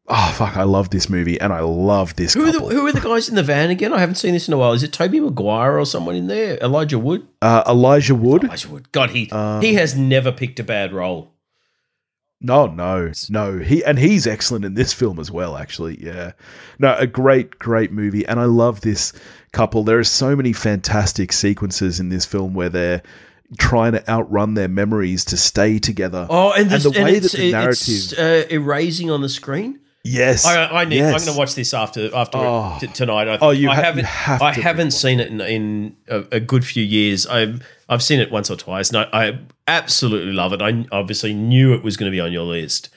[0.09, 0.57] Oh fuck!
[0.57, 3.29] I love this movie, and I love this Who are, the, who are the guys
[3.29, 3.95] in the van again?
[3.95, 4.73] I haven't seen this in a while.
[4.73, 6.59] Is it Tobey Maguire or someone in there?
[6.61, 7.27] Elijah Wood?
[7.41, 8.43] uh, Elijah Wood.
[8.45, 8.91] Elijah Wood.
[8.91, 11.32] God, he Um, he has never picked a bad role.
[12.45, 13.59] No, no, no.
[13.59, 15.57] He and he's excellent in this film as well.
[15.57, 16.33] Actually, yeah.
[16.79, 19.13] No, a great, great movie, and I love this
[19.53, 19.85] couple.
[19.85, 23.03] There are so many fantastic sequences in this film where they're
[23.59, 26.27] trying to outrun their memories to stay together.
[26.31, 29.79] Oh, and, this, and the way it's, that the narrative, uh, erasing on the screen.
[30.05, 30.97] yes, I, I need.
[30.97, 31.13] yes.
[31.15, 32.79] I'm going to watch this after after Oh.
[32.81, 33.29] t- tonight.
[33.29, 34.05] I, Oh, you I ha- you haven't.
[34.07, 37.27] have I haven't seen it in, in a, a good few years.
[37.27, 40.61] I've I've seen it once or twice, and I, I absolutely love it.
[40.63, 42.89] I obviously knew it was going to be on your list.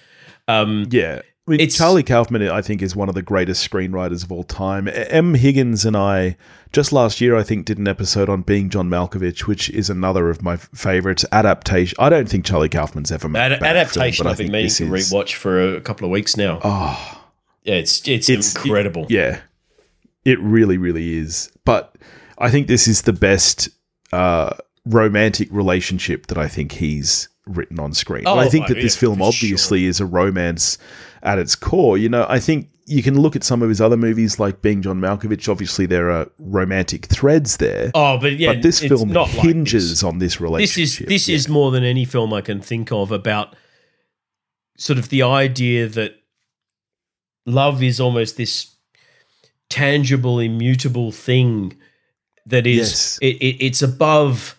[0.47, 1.21] Um, Yeah.
[1.47, 4.43] I mean, It's- Charlie Kaufman, I think, is one of the greatest screenwriters of all
[4.43, 4.89] time.
[4.91, 5.35] M.
[5.35, 6.37] Higgins and I,
[6.73, 10.31] just last year, I think, did an episode on Being John Malkovich, which is another
[10.31, 11.23] of my favorites.
[11.31, 11.95] Adaptation.
[11.99, 14.23] I don't think Charlie Kaufman's ever made ad- adaptation.
[14.23, 14.77] film, but I I've been think meaning this
[15.09, 16.59] to rewatch for a couple of weeks now.
[16.63, 17.21] Oh,
[17.63, 19.05] Yeah, it's it's, It's- incredible.
[19.09, 19.41] yeah.
[20.23, 21.51] It really, really is.
[21.63, 21.95] But
[22.39, 23.69] I think this is the best
[24.11, 28.23] uh, romantic relationship that I think he's written on screen.
[28.25, 30.77] Oh, I think oh, that this yeah, film obviously is a romance
[31.23, 31.97] at its core.
[31.97, 34.81] You know, I think you can look at some of his other movies like Being
[34.81, 35.49] John Malkovich.
[35.49, 37.91] Obviously, there are romantic threads there.
[37.95, 40.03] Oh, but yeah, but this it's film not like hinges this.
[40.03, 40.75] on this relationship.
[40.75, 41.35] this is this Yeah.
[41.35, 43.55] is more than any film I can think of about
[44.77, 46.15] sort of the idea that
[47.45, 48.75] love is almost this
[49.69, 51.75] tangible, immutable thing
[52.45, 53.19] that is Yes.
[53.21, 54.54] it, it, it's above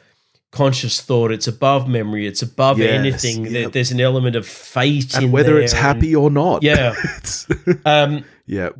[0.56, 2.90] conscious thought, it's above memory, it's above Yes,
[3.24, 3.46] anything.
[3.46, 3.72] Yep.
[3.72, 6.62] There's an element of fate in and whether it's happy or not.
[6.62, 6.94] Yeah.
[7.84, 8.70] Um, yeah.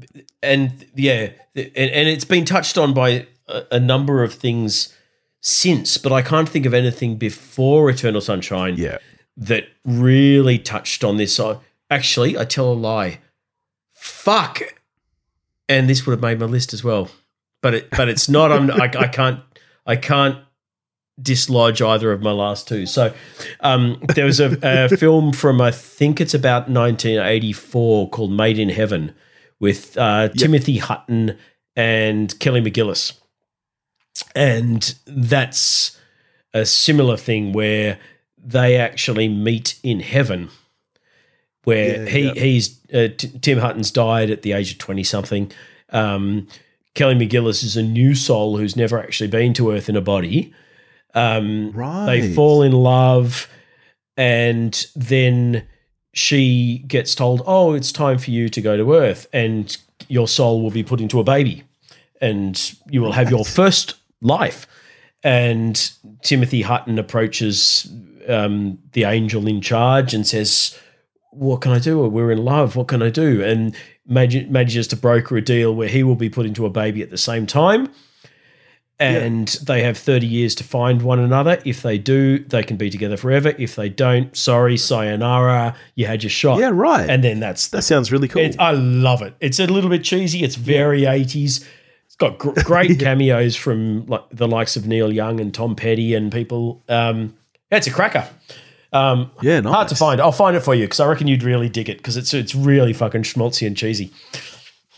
[0.43, 4.95] and yeah, and, and it's been touched on by a, a number of things
[5.41, 8.99] since, but I can't think of anything before Eternal Sunshine Yeah.
[9.37, 11.35] that really touched on this.
[11.37, 11.61] So
[11.91, 13.19] actually, I tell a lie.
[13.93, 14.63] Fuck,
[15.69, 17.11] and this would have made my list as well,
[17.63, 18.53] but it but it's not.
[18.53, 19.41] I'm I, I can't
[19.87, 20.39] I can't
[21.21, 22.87] dislodge either of my last two.
[22.87, 23.13] So
[23.61, 28.69] um, there was a, a film from I think it's about 1984 called Made in
[28.69, 29.15] Heaven
[29.59, 31.37] with uh, Timothy Hutton
[31.75, 33.15] and Kelly McGillis,
[34.35, 35.99] and that's
[36.53, 37.99] a similar thing where
[38.39, 40.51] they actually meet in heaven
[41.65, 42.33] where Yeah, he yeah.
[42.35, 45.53] he's uh, T- Tim Hutton's died at the age of 20 something
[45.91, 46.47] um,
[46.95, 50.55] Kelly McGillis is a new soul who's never actually been to earth in a body
[51.17, 52.07] um, Right.
[52.07, 53.49] they fall in love
[54.17, 55.67] and then
[56.13, 59.77] she gets told oh it's time for you to go to earth and
[60.09, 61.65] your soul will be put into a baby
[62.21, 64.67] and you will have your first life.
[65.25, 65.91] And
[66.23, 67.93] timothy hutton approaches
[68.29, 70.79] um, the angel in charge and says
[71.33, 71.99] what can i do?
[72.01, 72.77] We're in love.
[72.77, 73.43] What can i do?
[73.43, 73.75] And
[74.09, 77.11] manag- manages to broker a deal where he will be put into a baby at
[77.11, 77.89] the same time
[78.99, 81.61] and they have 30 years to find one another.
[81.65, 83.55] If they do, they can be together forever.
[83.59, 86.61] If they don't, sorry, sayonara, you had your shot.
[86.61, 87.09] Yeah, right.
[87.09, 88.49] And then that's that sounds really cool.
[88.59, 89.35] I love it.
[89.41, 90.43] It's a little bit cheesy.
[90.43, 91.67] It's very 80s.
[92.07, 96.15] It's got gr- great cameos from like the likes of Neil Young and Tom Petty
[96.15, 96.83] and people.
[96.89, 97.37] Um,
[97.71, 98.27] it's a cracker.
[98.93, 99.75] Um, yeah, nice.
[99.75, 100.21] Hard to find.
[100.21, 102.55] I'll find it for you because I reckon you'd really dig it because it's it's
[102.55, 104.11] really fucking schmaltzy and cheesy.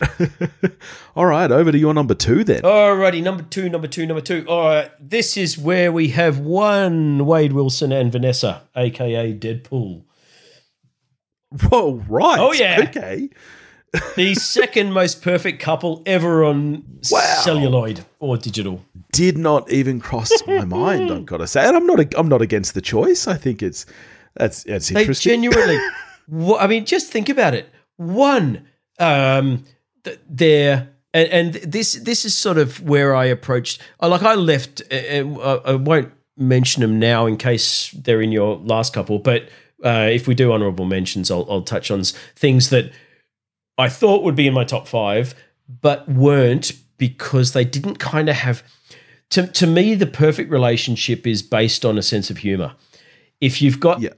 [1.15, 2.61] All right, over to your number two then.
[2.61, 4.45] Alrighty, number two, number two, number two.
[4.47, 10.03] All right, this is where we have one Wade Wilson and Vanessa, aka Deadpool,
[11.69, 12.39] Whoa, right.
[12.39, 12.85] Oh, yeah.
[12.89, 13.29] Okay.
[14.15, 17.39] the second most perfect couple ever on Wow.
[17.43, 18.85] celluloid or digital.
[19.11, 21.11] Did not even cross my mind.
[21.11, 22.13] I've got to say, and I'm not.
[22.15, 23.27] I'm not against the choice.
[23.27, 23.87] I think it's
[24.35, 25.41] that's that's interesting.
[25.41, 25.79] They genuinely.
[26.59, 27.67] I mean, just think about it.
[27.97, 28.67] One,
[28.99, 29.63] um,
[30.09, 33.81] th- they're and, and this this is sort of where I approached.
[33.99, 34.81] I Like I left.
[34.91, 39.49] uh, uh, I won't mention them now in case they're in your last couple, but
[39.83, 42.03] uh, if we do honorable mentions, I'll, I'll touch on
[42.35, 42.91] things that
[43.77, 45.33] I thought would be in my top five,
[45.81, 48.63] but weren't because they didn't kind of have.
[49.31, 52.73] To, to me, the perfect relationship is based on a sense of humor.
[53.41, 54.13] If you've got Yeah.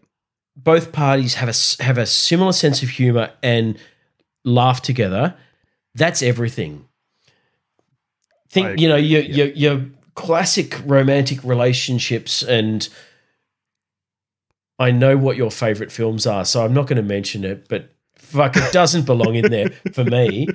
[0.56, 3.78] both parties have a have a similar sense of humor and
[4.46, 5.36] laugh together,
[5.96, 6.88] that's everything.
[8.50, 12.88] Think you know your your your classic romantic relationships and
[14.78, 17.92] I know what your favorite films are, so I'm not going to mention it, but
[18.16, 20.48] fuck, it doesn't belong in there for me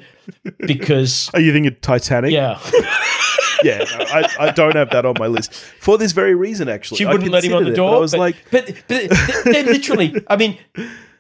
[0.59, 2.33] because Are you thinking Titanic?
[2.33, 2.59] yeah,
[3.63, 3.79] yeah.
[3.79, 6.69] no, I, I don't have that on my list for this very reason.
[6.69, 7.97] Actually, she wouldn't let him on the considered it, but door.
[7.97, 9.11] I was but, like, but, but
[9.45, 10.15] they're literally.
[10.27, 10.59] I mean,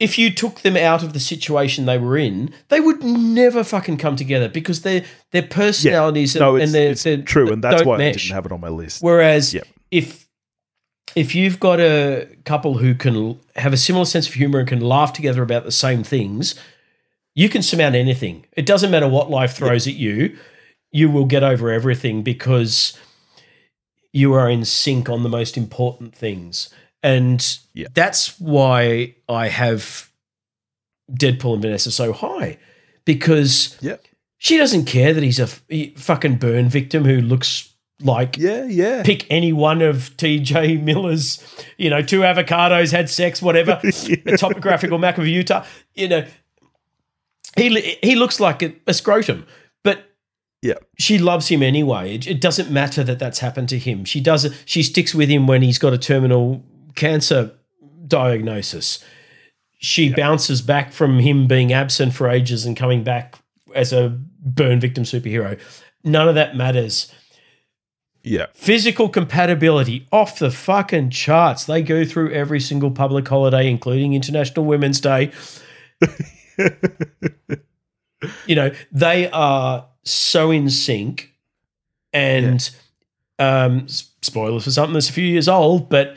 [0.00, 3.96] if you took them out of the situation they were in, they would never fucking
[3.98, 7.94] come together because their their personalities no, and, their, it's their- true, and that's why
[7.94, 8.24] I mesh.
[8.24, 9.02] didn't have it on my list.
[9.02, 9.66] Whereas Yep.
[9.90, 10.26] if
[11.14, 14.80] if you've got a couple who can have a similar sense of humor and can
[14.80, 16.54] laugh together about the same things,
[17.34, 18.44] you can surmount anything.
[18.52, 20.36] It doesn't matter what life throws at you,
[20.92, 22.98] you will get over everything because
[24.12, 26.68] you are in sync on the most important things.
[27.06, 27.86] And Yeah.
[27.94, 30.10] that's why I have
[31.10, 32.58] Deadpool and Vanessa so high
[33.04, 33.96] because Yeah.
[34.38, 35.62] she doesn't care that he's a f-
[35.96, 39.02] fucking burn victim who looks like Yeah, yeah.
[39.04, 41.38] pick any one of TJ Miller's,
[41.78, 43.80] you know, two avocados had sex, whatever,
[44.26, 45.64] a topographical map of Utah.
[45.94, 46.24] You know,
[47.56, 49.46] he he looks like a, a scrotum,
[49.84, 50.10] but
[50.60, 50.74] Yeah.
[50.98, 52.16] she loves him anyway.
[52.16, 54.04] It, it doesn't matter that that's happened to him.
[54.04, 54.52] She does.
[54.64, 56.62] She sticks with him when he's got a terminal
[56.96, 57.52] cancer
[58.06, 59.04] diagnosis.
[59.78, 63.36] She bounces back from him being absent for ages and coming back
[63.74, 64.08] as a
[64.40, 65.60] burn victim superhero.
[66.02, 67.12] None of that matters
[68.22, 68.46] Yeah.
[68.54, 71.64] physical compatibility off the fucking charts.
[71.66, 75.30] They go through every single public holiday, including International Women's Day.
[78.46, 81.32] you know, they are so in sync.
[82.12, 82.68] And
[83.38, 86.16] um, spoilers for something that's a few years old, but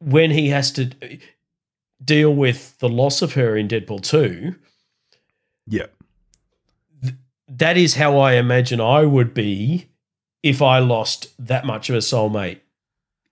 [0.00, 0.90] when he has to
[2.04, 4.54] deal with the loss of her in Deadpool 2,
[5.66, 5.86] Yeah.
[7.48, 9.86] that is how I imagine I would be
[10.42, 12.60] if I lost that much of a soulmate.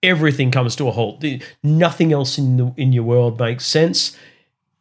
[0.03, 1.21] Everything comes to a halt.
[1.21, 4.17] The- Nothing else in the, in your world makes sense.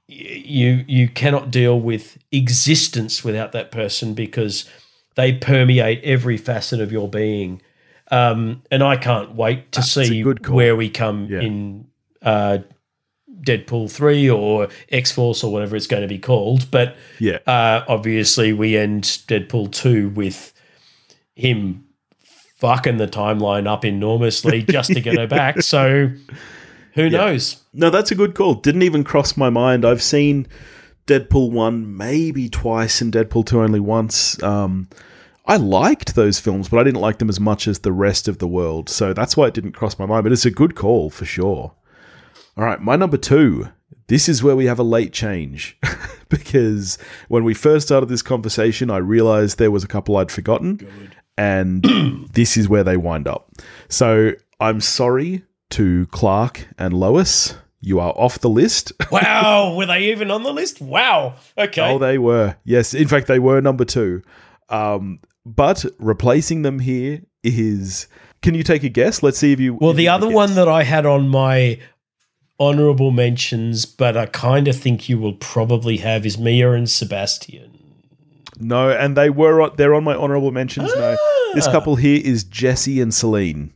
[0.09, 4.65] Y- You you cannot deal with existence without that person because
[5.15, 7.61] they permeate every facet of your being.
[8.09, 11.41] Um, and I can't wait to That's see where we come Yeah.
[11.41, 11.87] in
[12.21, 12.59] uh,
[13.41, 16.69] Deadpool three or X Force or whatever it's going to be called.
[16.71, 17.39] But Yeah.
[17.45, 20.53] uh, obviously, we end Deadpool 2 with
[21.35, 21.83] him
[22.57, 25.61] fucking the timeline up enormously just to get her back.
[25.61, 26.09] So
[26.93, 27.61] who knows?
[27.73, 28.55] No, that's a good call.
[28.55, 29.85] Didn't even cross my mind.
[29.85, 30.47] I've seen
[31.05, 34.41] Deadpool 1 maybe twice and Deadpool 2 only once.
[34.41, 34.87] Um,
[35.47, 38.39] I liked those films, but I didn't like them as much as the rest of
[38.39, 38.89] the world.
[38.89, 40.23] So that's why it didn't cross my mind.
[40.23, 41.73] But it's a good call for sure.
[42.57, 43.69] All right, my number two.
[44.07, 45.77] This is where we have a late change
[46.29, 51.11] because when we first started this conversation, I realized there was a couple I'd forgotten.
[51.37, 53.51] And this is where they wind up.
[53.89, 57.55] So I'm sorry to Clark and Lois.
[57.81, 58.91] You are off the list.
[59.11, 59.75] Wow.
[59.75, 60.81] Were they even on the list?
[60.81, 61.35] Wow.
[61.57, 61.81] Okay.
[61.81, 62.55] Oh, they were.
[62.65, 62.93] Yes.
[62.93, 64.21] In fact, they were number two.
[64.69, 65.19] Um,
[65.55, 68.07] but replacing them here is.
[68.43, 69.23] Can you take a guess?
[69.23, 69.73] Let's see if you.
[69.75, 71.79] well, if the you other one that I had on my
[72.59, 77.71] honorable mentions, but I kind of think you will probably have is Mia and Sebastian.
[78.59, 79.61] No, and they were.
[79.61, 80.91] on- They're on my honorable mentions.
[80.95, 81.15] No,
[81.53, 81.71] this Ah.
[81.71, 83.71] couple here is Jesse and Celine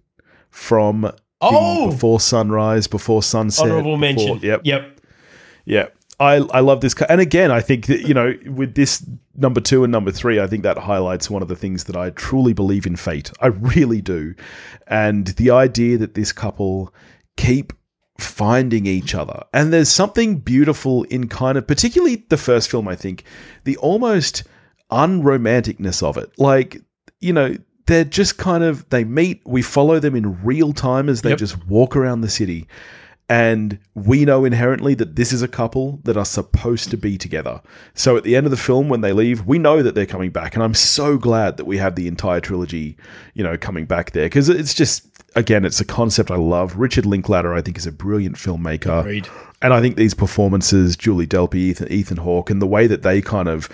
[0.49, 1.11] from
[1.43, 1.89] Oh!
[1.91, 3.65] Before Sunrise, Before Sunset.
[3.65, 4.39] Honorable before- mention.
[4.43, 4.61] Yep.
[5.65, 5.95] Yep.
[6.21, 6.93] I, I love this.
[7.09, 9.03] And again, I think that, you know, with this
[9.35, 12.11] number two and number three, I think that highlights one of the things that I
[12.11, 13.31] truly believe in fate.
[13.39, 14.35] I really do.
[14.85, 16.93] And the idea that this couple
[17.37, 17.73] keep
[18.19, 19.43] finding each other.
[19.51, 23.23] And there's something beautiful in kind of, particularly the first film, I think,
[23.63, 24.43] the almost
[24.91, 26.29] unromanticness of it.
[26.37, 26.81] Like,
[27.19, 27.55] you know,
[27.87, 31.39] they're just kind of, they meet, we follow them in real time as they Yep.
[31.39, 32.67] just walk around the city.
[33.31, 37.61] And we know inherently that this is a couple that are supposed to be together.
[37.93, 40.31] So at the end of the film, when they leave, we know that they're coming
[40.31, 40.53] back.
[40.53, 42.97] And I'm so glad that we have the entire trilogy,
[43.33, 44.25] you know, coming back there.
[44.25, 46.75] Because it's just, again, it's a concept I love.
[46.75, 48.99] Richard Linklater, I think, is a brilliant filmmaker.
[48.99, 49.29] Agreed.
[49.61, 53.21] And I think these performances, Julie Delpy, Ethan, Ethan Hawke, and the way that they
[53.21, 53.69] kind of,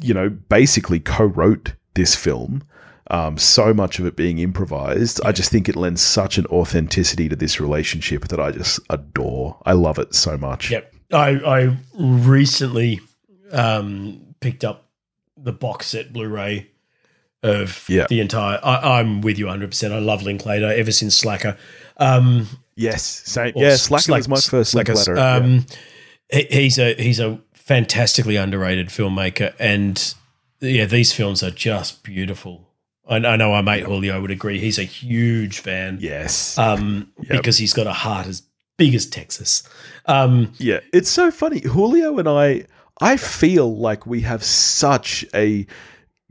[0.00, 2.62] you know, basically co wrote this film,
[3.10, 7.28] um, so much of it being improvised, I just think it lends such an authenticity
[7.28, 9.58] to this relationship that I just adore.
[9.66, 10.70] I love it so much.
[10.70, 10.94] Yep.
[11.12, 13.00] I, I recently
[13.52, 14.88] um, picked up
[15.36, 16.68] the box set Blu-ray
[17.42, 18.06] of Yeah.
[18.08, 18.58] the entire.
[18.62, 19.70] I, I'm with you 100.
[19.70, 21.56] percent I love Linklater ever since Slacker.
[21.98, 23.02] Um, Yes.
[23.04, 23.52] Same.
[23.54, 25.16] Yeah, Slacker Slack- was my first Slacker's, Linklater.
[25.16, 25.34] Yeah.
[25.36, 25.66] Um,
[26.32, 30.14] he- he's a he's a fantastically underrated filmmaker, and
[30.60, 32.70] yeah, these films are just beautiful.
[33.08, 34.58] I, I know our mate Julio would agree.
[34.58, 35.98] He's a huge fan.
[36.00, 36.56] Yes.
[36.58, 38.42] Um, because he's got a heart as
[38.78, 39.62] big as Texas.
[40.06, 41.60] Um, yeah, it's so funny.
[41.60, 42.66] Julio and I,
[43.00, 45.66] I feel like we have such a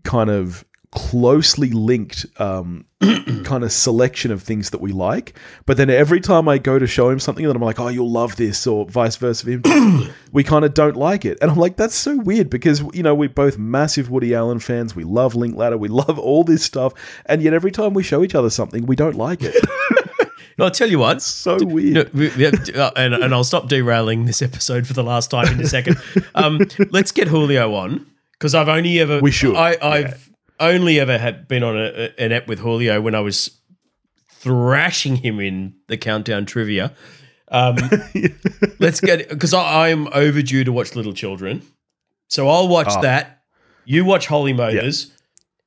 [0.03, 2.86] kind of closely linked um,
[3.43, 5.38] kind of selection of things that we like.
[5.65, 8.12] But then every time I go to show him something, that I'm like, oh, you'll
[8.12, 9.49] love this, or vice versa.
[9.49, 13.04] Him, we kind of don't like it, and I'm like, that's so weird because you
[13.04, 14.95] know we're both massive Woody Allen fans.
[14.95, 16.93] We love Linklater, we love all this stuff,
[17.25, 19.56] and yet every time we show each other something, we don't like it.
[20.60, 21.23] I'll tell you what.
[21.23, 22.13] so weird.
[22.13, 25.32] No, we- we have uh, and, and I'll stop derailing this episode for the last
[25.32, 25.97] time in a second.
[26.36, 30.31] Um, let's get Julio on because I've only ever We should, I, I've
[30.62, 33.60] only ever had been on a, an app with Julio when I was
[34.30, 36.93] thrashing him in the countdown trivia.
[37.50, 37.76] Um,
[38.80, 41.62] let's get because I'm overdue to watch Little Children,
[42.30, 43.02] so I'll watch Ah.
[43.02, 43.41] that.
[43.86, 45.12] You watch Holy Motors.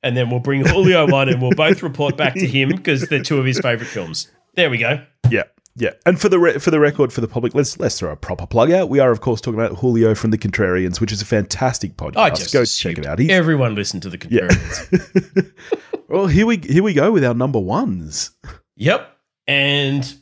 [0.02, 3.22] And then we'll bring Julio on and we'll both report back to him because they're
[3.22, 4.30] two of his favorite films.
[4.54, 5.02] There we go.
[5.30, 5.44] Yeah,
[5.76, 5.90] yeah.
[6.06, 8.46] And for the re- for the record, for the public, let's let's throw a proper
[8.46, 8.88] plug out.
[8.88, 12.16] We are, of course, talking about Julio from the Contrarians, which is a fantastic podcast.
[12.16, 13.18] I just go check it out.
[13.18, 15.52] He's, Everyone listen to the Contrarians.
[16.08, 18.30] well, here we here we go with our number ones.
[18.76, 19.10] Yep.
[19.46, 20.14] And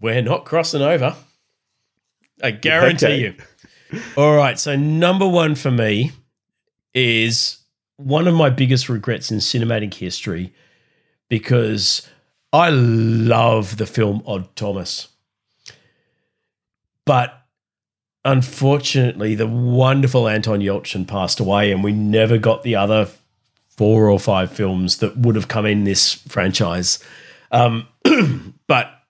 [0.00, 1.14] we're not crossing over.
[2.42, 3.20] I guarantee Okay.
[3.92, 4.00] you.
[4.16, 4.58] All right.
[4.58, 6.12] So, number one for me
[6.94, 7.58] is
[7.96, 10.52] one of my biggest regrets in cinematic history
[11.28, 12.08] because
[12.54, 15.08] I love the film Odd Thomas.
[17.04, 17.36] But
[18.24, 23.08] unfortunately, the wonderful Anton Yelchin passed away, and we never got the other
[23.70, 27.02] four or five films that would have come in this franchise.
[27.50, 27.88] Um,
[28.68, 29.02] but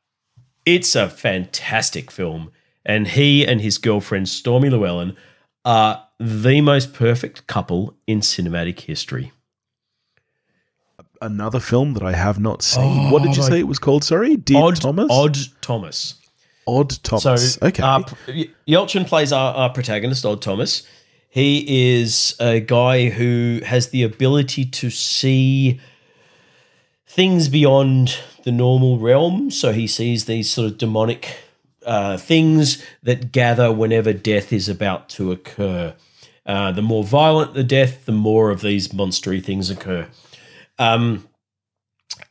[0.64, 2.50] it's a fantastic film.
[2.86, 5.18] And he and his girlfriend, Stormy Llewellyn,
[5.66, 9.32] are the most perfect couple in cinematic history.
[11.24, 13.08] Another film that I have not seen.
[13.08, 14.04] Oh, what did you say it was called?
[14.04, 15.06] Sorry, Dear Odd Thomas.
[15.10, 16.14] Odd Thomas.
[16.66, 17.54] Odd Thomas.
[17.54, 17.82] So, okay.
[17.82, 18.02] uh,
[18.68, 20.86] Yelchin plays our, our protagonist, Odd Thomas.
[21.30, 25.80] He is a guy who has the ability to see
[27.06, 29.50] things beyond the normal realm.
[29.50, 31.38] So he sees these sort of demonic
[31.86, 35.94] uh, things that gather whenever death is about to occur.
[36.44, 40.06] Uh, the more violent the death, the more of these monstery things occur.
[40.78, 41.28] Um,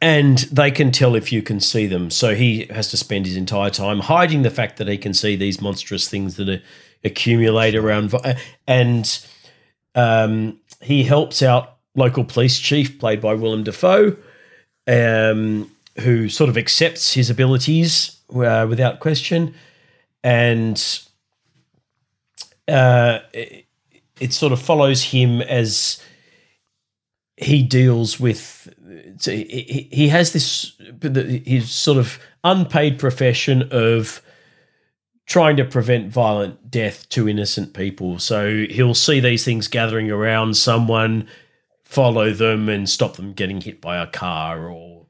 [0.02, 2.10] and they can tell if you can see them.
[2.10, 5.36] So he has to spend his entire time hiding the fact that he can see
[5.36, 6.62] these monstrous things that
[7.04, 8.14] accumulate around.
[8.68, 9.28] And
[9.96, 14.16] um, he helps out local police chief, played by Willem Dafoe,
[14.88, 19.54] um, who sort of accepts his abilities uh, without question.
[20.24, 20.82] And
[22.68, 23.66] uh, it,
[24.20, 26.02] it sort of follows him as
[27.38, 28.74] he deals with
[29.24, 34.22] he, he has this his sort of unpaid profession of
[35.26, 40.56] trying to prevent violent death to innocent people so he'll see these things gathering around
[40.56, 41.28] someone
[41.84, 45.06] follow them and stop them getting hit by a car or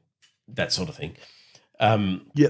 [0.48, 1.16] that sort of thing
[1.80, 2.48] um, yeah.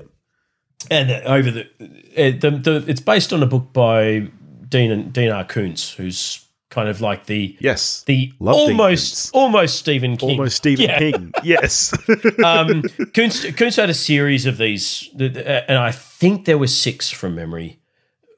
[0.91, 4.29] and over the, uh, the, the it's based on a book by
[4.69, 5.45] Dean Dean R.
[5.45, 6.44] Koontz, who's
[6.75, 8.03] kind of like the Yes.
[8.07, 10.99] the Love almost almost Stephen King, Almost Stephen Yeah.
[10.99, 11.33] King.
[11.45, 11.95] Yes.
[12.45, 12.83] um,
[13.15, 17.11] Koontz had a series of these, th- th- uh, and I think there were six
[17.11, 17.79] from memory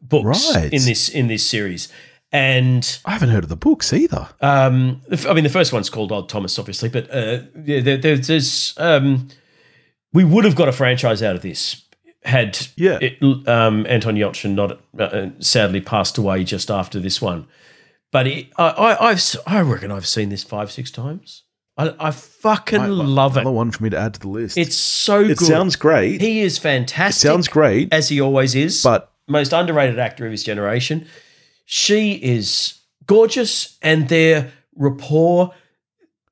[0.01, 0.73] books Right.
[0.73, 1.89] in this in this series.
[2.33, 4.29] And I haven't heard of the books either.
[4.41, 8.27] um, I mean, the first one's called Odd Thomas, obviously, but uh, yeah, there, there's,
[8.27, 9.29] there's um,
[10.13, 11.83] we would have got a franchise out of this
[12.25, 12.99] had Yeah.
[13.01, 17.47] it, um, Anton Yelchin not uh, sadly passed away just after this one.
[18.17, 21.43] But it, I, I, I reckon I've seen this five six times.
[21.77, 23.41] I, I fucking love it.
[23.41, 24.57] Another one for me to add to the list.
[24.57, 25.47] It's so it good.
[25.47, 26.23] sounds great.
[26.23, 27.29] he is it fantastic.
[27.29, 28.83] sounds great, as he always is.
[28.83, 31.07] but most underrated actor of his generation.
[31.67, 35.53] She is gorgeous, and their rapport.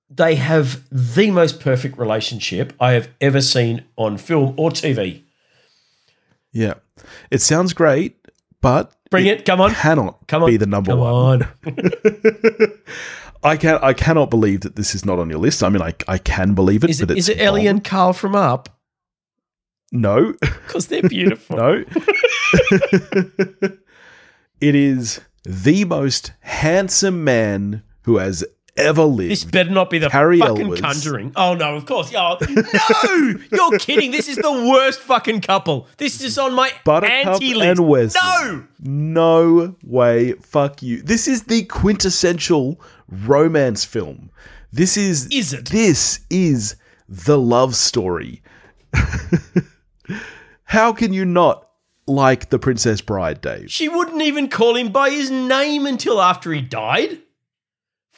[0.09, 5.21] They have the most perfect relationship I have ever seen on film or TV.
[6.51, 6.77] yeah,
[7.31, 8.17] it sounds great,
[8.63, 11.43] but Bring it, come on, cannot come on, be the number come one.
[11.43, 11.49] on.
[13.43, 15.63] I can I cannot believe that this is not on your list.
[15.63, 17.85] I mean, I I can believe it, Is but it, it's is it Ellie and
[17.85, 18.69] Carl from Up?
[19.93, 21.57] No, Because they're beautiful.
[21.57, 21.85] no.
[24.61, 28.45] it is the most handsome man who has
[28.77, 29.31] ever lived.
[29.31, 30.81] This better not be the Cary fucking Elwes.
[30.81, 31.33] Conjuring.
[31.37, 32.13] Oh no, of course.
[32.17, 34.11] Oh, no, you're kidding.
[34.11, 35.87] This is the worst fucking couple.
[35.99, 37.79] This is on my Buttercup anti list.
[37.79, 38.21] and Wesley.
[38.23, 40.33] No, No way.
[40.35, 41.03] Fuck you.
[41.03, 44.31] This is the quintessential romance film.
[44.73, 45.29] This is.
[45.31, 45.67] Is it?
[45.69, 46.77] This is
[47.09, 48.43] the love story.
[50.65, 51.69] How can you not
[52.07, 53.71] like The Princess Bride, Dave?
[53.71, 57.21] she wouldn't even call him by his name until after he died.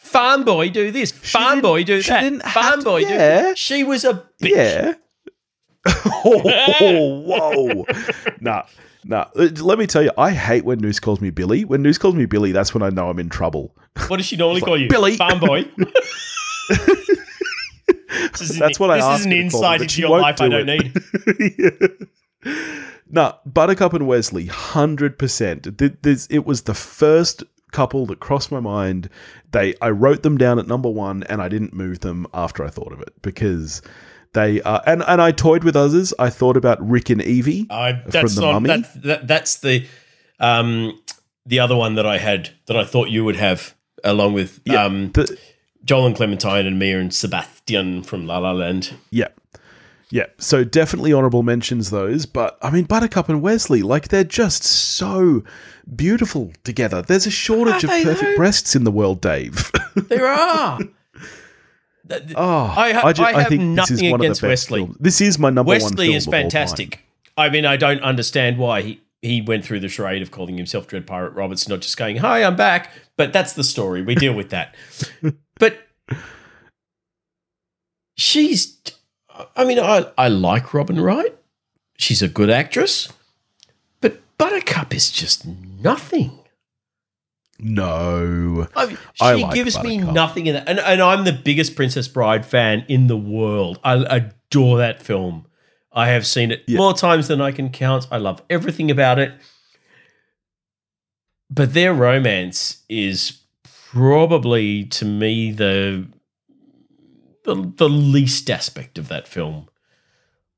[0.07, 1.11] Farm boy, do this.
[1.13, 2.21] Farm boy, do she that.
[2.23, 3.43] didn't Farm to- boy, do yeah.
[3.43, 3.59] that.
[3.59, 4.51] She was a bitch.
[4.57, 4.95] Yeah.
[6.25, 7.85] oh, whoa.
[8.41, 8.63] nah,
[9.05, 9.27] nah.
[9.37, 11.65] Uh, Let me tell you, I hate when Noose calls me Billy.
[11.65, 13.77] When Noose calls me Billy, that's when I know I'm in trouble.
[14.09, 14.89] What does she normally call you?
[14.89, 15.17] Billy.
[15.17, 15.65] Farm boy.
[18.39, 20.01] This an- That's what I This asked is an her to call me, insight into
[20.01, 22.07] your life I do don't it.
[22.45, 22.57] need.
[23.09, 25.69] Nah, Buttercup and Wesley, hundred percent.
[25.81, 27.45] It was the first
[27.77, 29.09] couple that crossed my mind.
[29.53, 32.69] They, I wrote them down at number one, and I didn't move them after I
[32.71, 33.83] thought of it because
[34.33, 34.83] they are.
[34.87, 36.13] And and I toyed with others.
[36.19, 38.69] I thought about Rick and Evie I, from the not Mummy.
[38.69, 39.87] that, that, that's the
[40.41, 40.99] um
[41.47, 43.75] the other one that I had that I thought you would have
[44.05, 45.39] along with Yeah, um the-
[45.85, 48.95] Joel and Clementine and Mia and Sebastian from La La Land.
[49.11, 49.29] Yeah.
[50.11, 50.27] Yeah.
[50.39, 52.27] So definitely honorable mentions those.
[52.27, 55.43] But I mean, Buttercup and Wesley, like they're just so
[55.95, 57.03] beautiful together.
[57.03, 58.37] There's a shortage of perfect though?
[58.37, 59.71] breasts in the world, Dave.
[60.09, 60.79] There are.
[62.37, 63.59] Oh, I ha- I have this
[63.91, 64.81] is nothing one of the against best Wesley.
[64.81, 64.97] films.
[65.01, 66.43] This is my number one Wesley is of all time.
[66.43, 67.01] fantastic.
[67.37, 70.87] I mean, I don't understand why he, he went through the charade of calling himself
[70.87, 72.93] Dread Pirate Roberts, not just going, Hi, I'm back.
[73.17, 74.03] But that's the story.
[74.03, 74.75] We deal with that.
[75.59, 75.79] but
[78.17, 78.79] she's,
[79.57, 81.35] I mean, I, I like Robin Wright.
[81.99, 83.13] She's a good actress.
[84.01, 86.39] But Buttercup is just nothing.
[87.59, 88.69] No.
[88.77, 90.69] I mean, she I like gives me nothing in that.
[90.69, 93.79] And, and I'm the biggest Princess Bride fan in the world.
[93.83, 95.47] I adore that film.
[95.93, 96.77] I have seen it Yeah.
[96.79, 98.07] more times than I can count.
[98.11, 99.33] I love everything about it.
[101.49, 103.39] But their romance is
[103.93, 106.07] probably, to me, the
[107.47, 109.69] the, the least aspect of that film.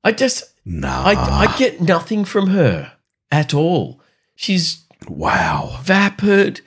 [0.02, 1.04] I just, Nah.
[1.04, 1.14] I,
[1.46, 2.92] I get nothing from her
[3.30, 4.02] at all.
[4.34, 5.78] She's wow.
[5.82, 6.60] vapid.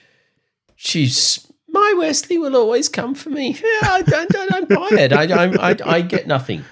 [0.75, 3.55] She's my Wesley will always come for me.
[3.63, 5.13] Yeah, I don't, I don't buy it.
[5.13, 6.65] I, I, I, I get nothing.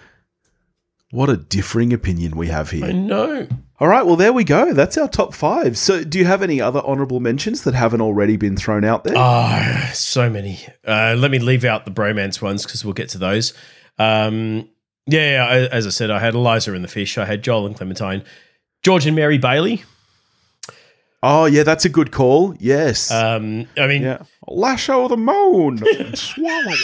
[1.11, 2.85] What a differing opinion we have here.
[2.85, 3.47] I know.
[3.79, 4.73] All right, well, there we go.
[4.73, 5.77] That's our top five.
[5.77, 9.13] So, do you have any other honorable mentions that haven't already been thrown out there?
[9.15, 10.59] Ah, so many.
[10.85, 13.53] Uh, let me leave out the bromance ones because we'll get to those.
[13.97, 14.67] Um,
[15.05, 17.17] yeah, as I said, I had Elisa and the Fish.
[17.17, 18.23] I had Joel and Clementine,
[18.83, 19.83] George and Mary Bailey.
[21.23, 22.55] Oh, yeah, that's a good call.
[22.59, 23.11] Yes.
[23.11, 24.23] Um, I mean, yeah.
[24.47, 25.77] Lash o' the moon.
[26.15, 26.75] Swallow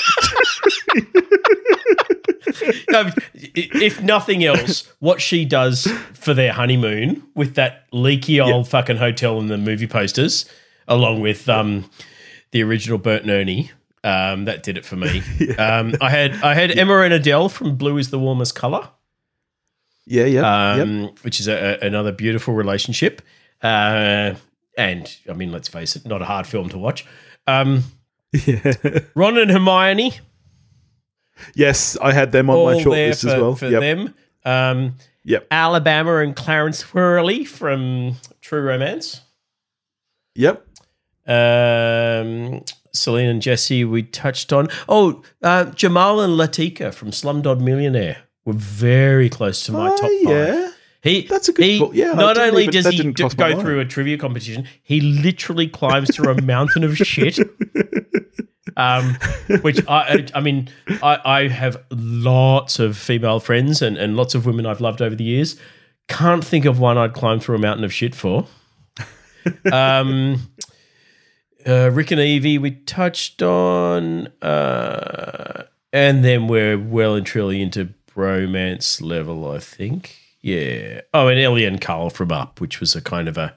[2.90, 3.10] no,
[3.54, 9.40] if nothing else, what she does for their honeymoon with that leaky old fucking hotel
[9.40, 10.46] and the movie posters,
[10.88, 11.90] along with um,
[12.52, 13.72] the original Bert and Ernie,
[14.04, 15.22] um, that did it for me.
[15.58, 18.90] Um, I had I had Emma and Adele from Blue is the Warmest Color,
[20.06, 20.72] Yeah, yeah.
[20.74, 23.22] um, which is a, a- another beautiful relationship.
[23.62, 24.36] Uh,
[24.78, 27.06] and I mean, let's face it, not a hard film to watch.
[27.48, 27.84] Um.
[28.46, 28.74] Yeah.
[29.16, 30.12] Ron and Hermione,
[31.54, 33.56] yes, I had them on all my short there list for, as well.
[33.56, 33.82] for yep.
[33.82, 34.14] them.
[34.44, 34.96] Um,
[35.28, 35.48] Yep.
[35.50, 39.22] Alabama and Clarence Worley from True Romance.
[40.36, 40.64] Yep.
[41.26, 44.68] Um, Celine and Jesse, we touched on.
[44.88, 50.12] Oh, uh, Jamal and Latika from Slumdog Millionaire were very close to my Oh, top
[50.26, 50.30] five.
[50.30, 50.72] yeah.
[51.06, 51.96] He, That's a good he, call.
[51.96, 56.14] Yeah, not only even- does he d- go through a trivia competition, he literally climbs
[56.14, 57.38] through a mountain of shit.
[58.76, 59.16] Um,
[59.62, 60.68] which I, I- I mean,
[61.04, 65.16] I, I have lots of female friends and, and lots of women I've loved over
[65.16, 65.58] the years.
[66.08, 68.48] Can't think of one I'd climb through a mountain of shit for.
[69.72, 70.42] Um,
[71.68, 77.94] uh, Rick and Evie, we touched on, uh, and then we're well and truly into
[78.12, 80.18] bromance level, I think.
[80.46, 81.02] Yeah.
[81.12, 83.56] Oh, and Ellie and Carl from Up, which was a kind of a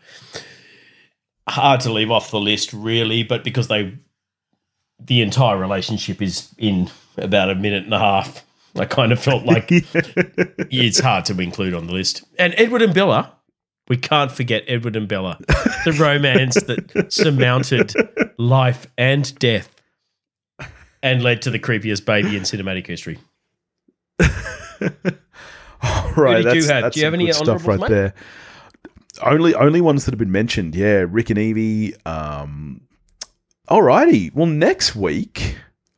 [1.46, 3.98] hard to leave off the list, really, but because they
[4.98, 8.42] the entire relationship is in about a minute and a half.
[8.74, 12.24] I kind of felt like it's hard to include on the list.
[12.38, 13.34] And Edward and Bella,
[13.88, 15.36] we can't forget Edward and Bella,
[15.84, 17.92] the romance that surmounted
[18.38, 19.68] life and death
[21.02, 23.18] and led to the creepiest baby in cinematic history.
[26.16, 26.44] right.
[26.44, 26.82] that's, have?
[26.82, 27.88] that's Do you have any good stuff right mate?
[27.88, 28.14] there.
[29.22, 30.74] Only only ones that have been mentioned.
[30.74, 31.94] Yeah, Rick and Evie.
[32.06, 32.82] Um,
[33.68, 34.32] alrighty.
[34.34, 35.56] Well, next week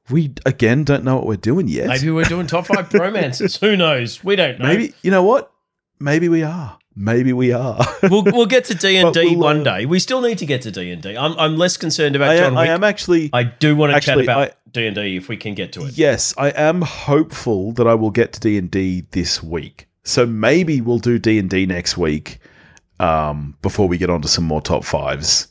[0.09, 1.87] We again don't know what we're doing yet.
[1.89, 3.61] Maybe we're doing top five bromances.
[3.61, 4.25] Who knows?
[4.25, 4.67] We don't know.
[4.67, 5.53] Maybe you know what?
[6.01, 6.79] Maybe we are.
[7.03, 7.81] Maybe we are.
[8.03, 9.87] we'll, we'll get to D and D we'll, uh, one day.
[9.87, 11.17] We still need to get to D and D.
[11.17, 12.69] I'm I'm less concerned about I John am, Wick.
[12.69, 13.31] I am actually.
[13.33, 15.97] I do want to chat about D and D if we can get to it.
[15.97, 19.89] yes, I am hopeful that I will get to D and D this week.
[20.05, 22.39] So maybe we'll do D and D next week
[22.99, 25.49] um, before we get on to some more top fives.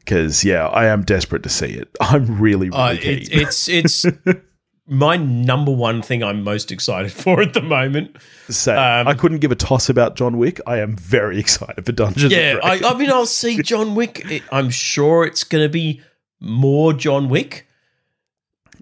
[0.00, 1.88] Because yeah, I am desperate to see it.
[2.00, 3.18] I'm really, really Uh, keen.
[3.20, 4.04] it, it's it's
[4.90, 8.16] my number one thing I'm most excited for at the moment.
[8.48, 10.60] Say, um, I couldn't give a toss about John Wick.
[10.66, 12.32] I am very excited for Dungeons.
[12.32, 14.42] Yeah, I, I mean, I'll see John Wick.
[14.52, 16.02] I'm sure it's going to be
[16.40, 17.66] more John Wick,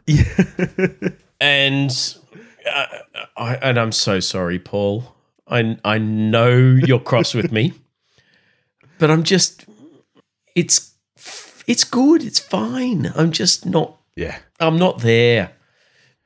[0.07, 0.25] Yeah.
[1.41, 2.17] and
[2.73, 2.87] uh,
[3.37, 5.15] I and I'm so sorry, Paul.
[5.47, 7.73] I I know you're cross with me,
[8.99, 9.67] but I'm just
[10.55, 10.95] it's
[11.67, 12.23] it's good.
[12.25, 13.13] It's fine.
[13.15, 14.39] I'm just not yeah.
[14.61, 15.53] I'm not there.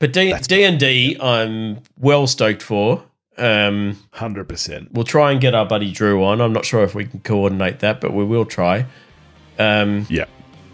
[0.02, 3.04] But D and D, I'm well stoked for.
[3.38, 4.90] Um, Hundred percent.
[4.92, 6.40] we'll try and get our buddy Drew on.
[6.40, 8.84] I'm not sure if we can coordinate that, but we will try.
[9.60, 10.24] Um, Yeah.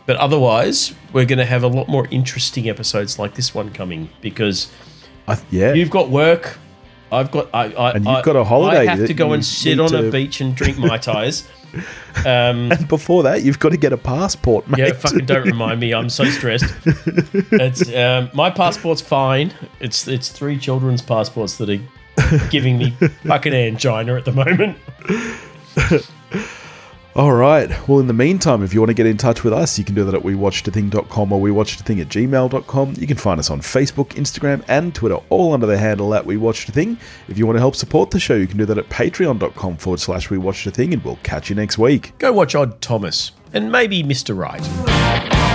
[0.06, 4.08] but otherwise, we're going to have a lot more interesting episodes like this one coming
[4.22, 4.72] because
[5.28, 5.74] I, yeah.
[5.74, 6.56] you've got work.
[7.12, 9.44] I've got I, I And you've I- got a holiday I have to go and
[9.44, 11.46] sit on a beach and drink my tais.
[12.24, 14.78] um, and before that, you've got to get a passport, mate.
[14.78, 15.94] Yeah, fucking don't remind me.
[15.94, 16.72] I'm so stressed.
[17.50, 19.52] It's um, my passport's fine.
[19.80, 22.90] It's it's three children's passports that are giving me
[23.26, 24.78] fucking angina at the moment.
[27.18, 27.68] All right.
[27.88, 29.96] Well, in the meantime, if you want to get in touch with us, you can
[29.96, 32.94] do that at wewatchedathing.com or wewatchedathing at gmail.com.
[32.96, 36.96] You can find us on Facebook, Instagram, and Twitter, all under the handle at wewatchedathing.
[37.26, 39.98] If you want to help support the show, you can do that at patreon.com forward
[39.98, 42.16] slash wewatchedathing, and we'll catch you next week.
[42.18, 44.38] Go watch Odd Thomas and maybe Mr.
[44.38, 45.47] Right.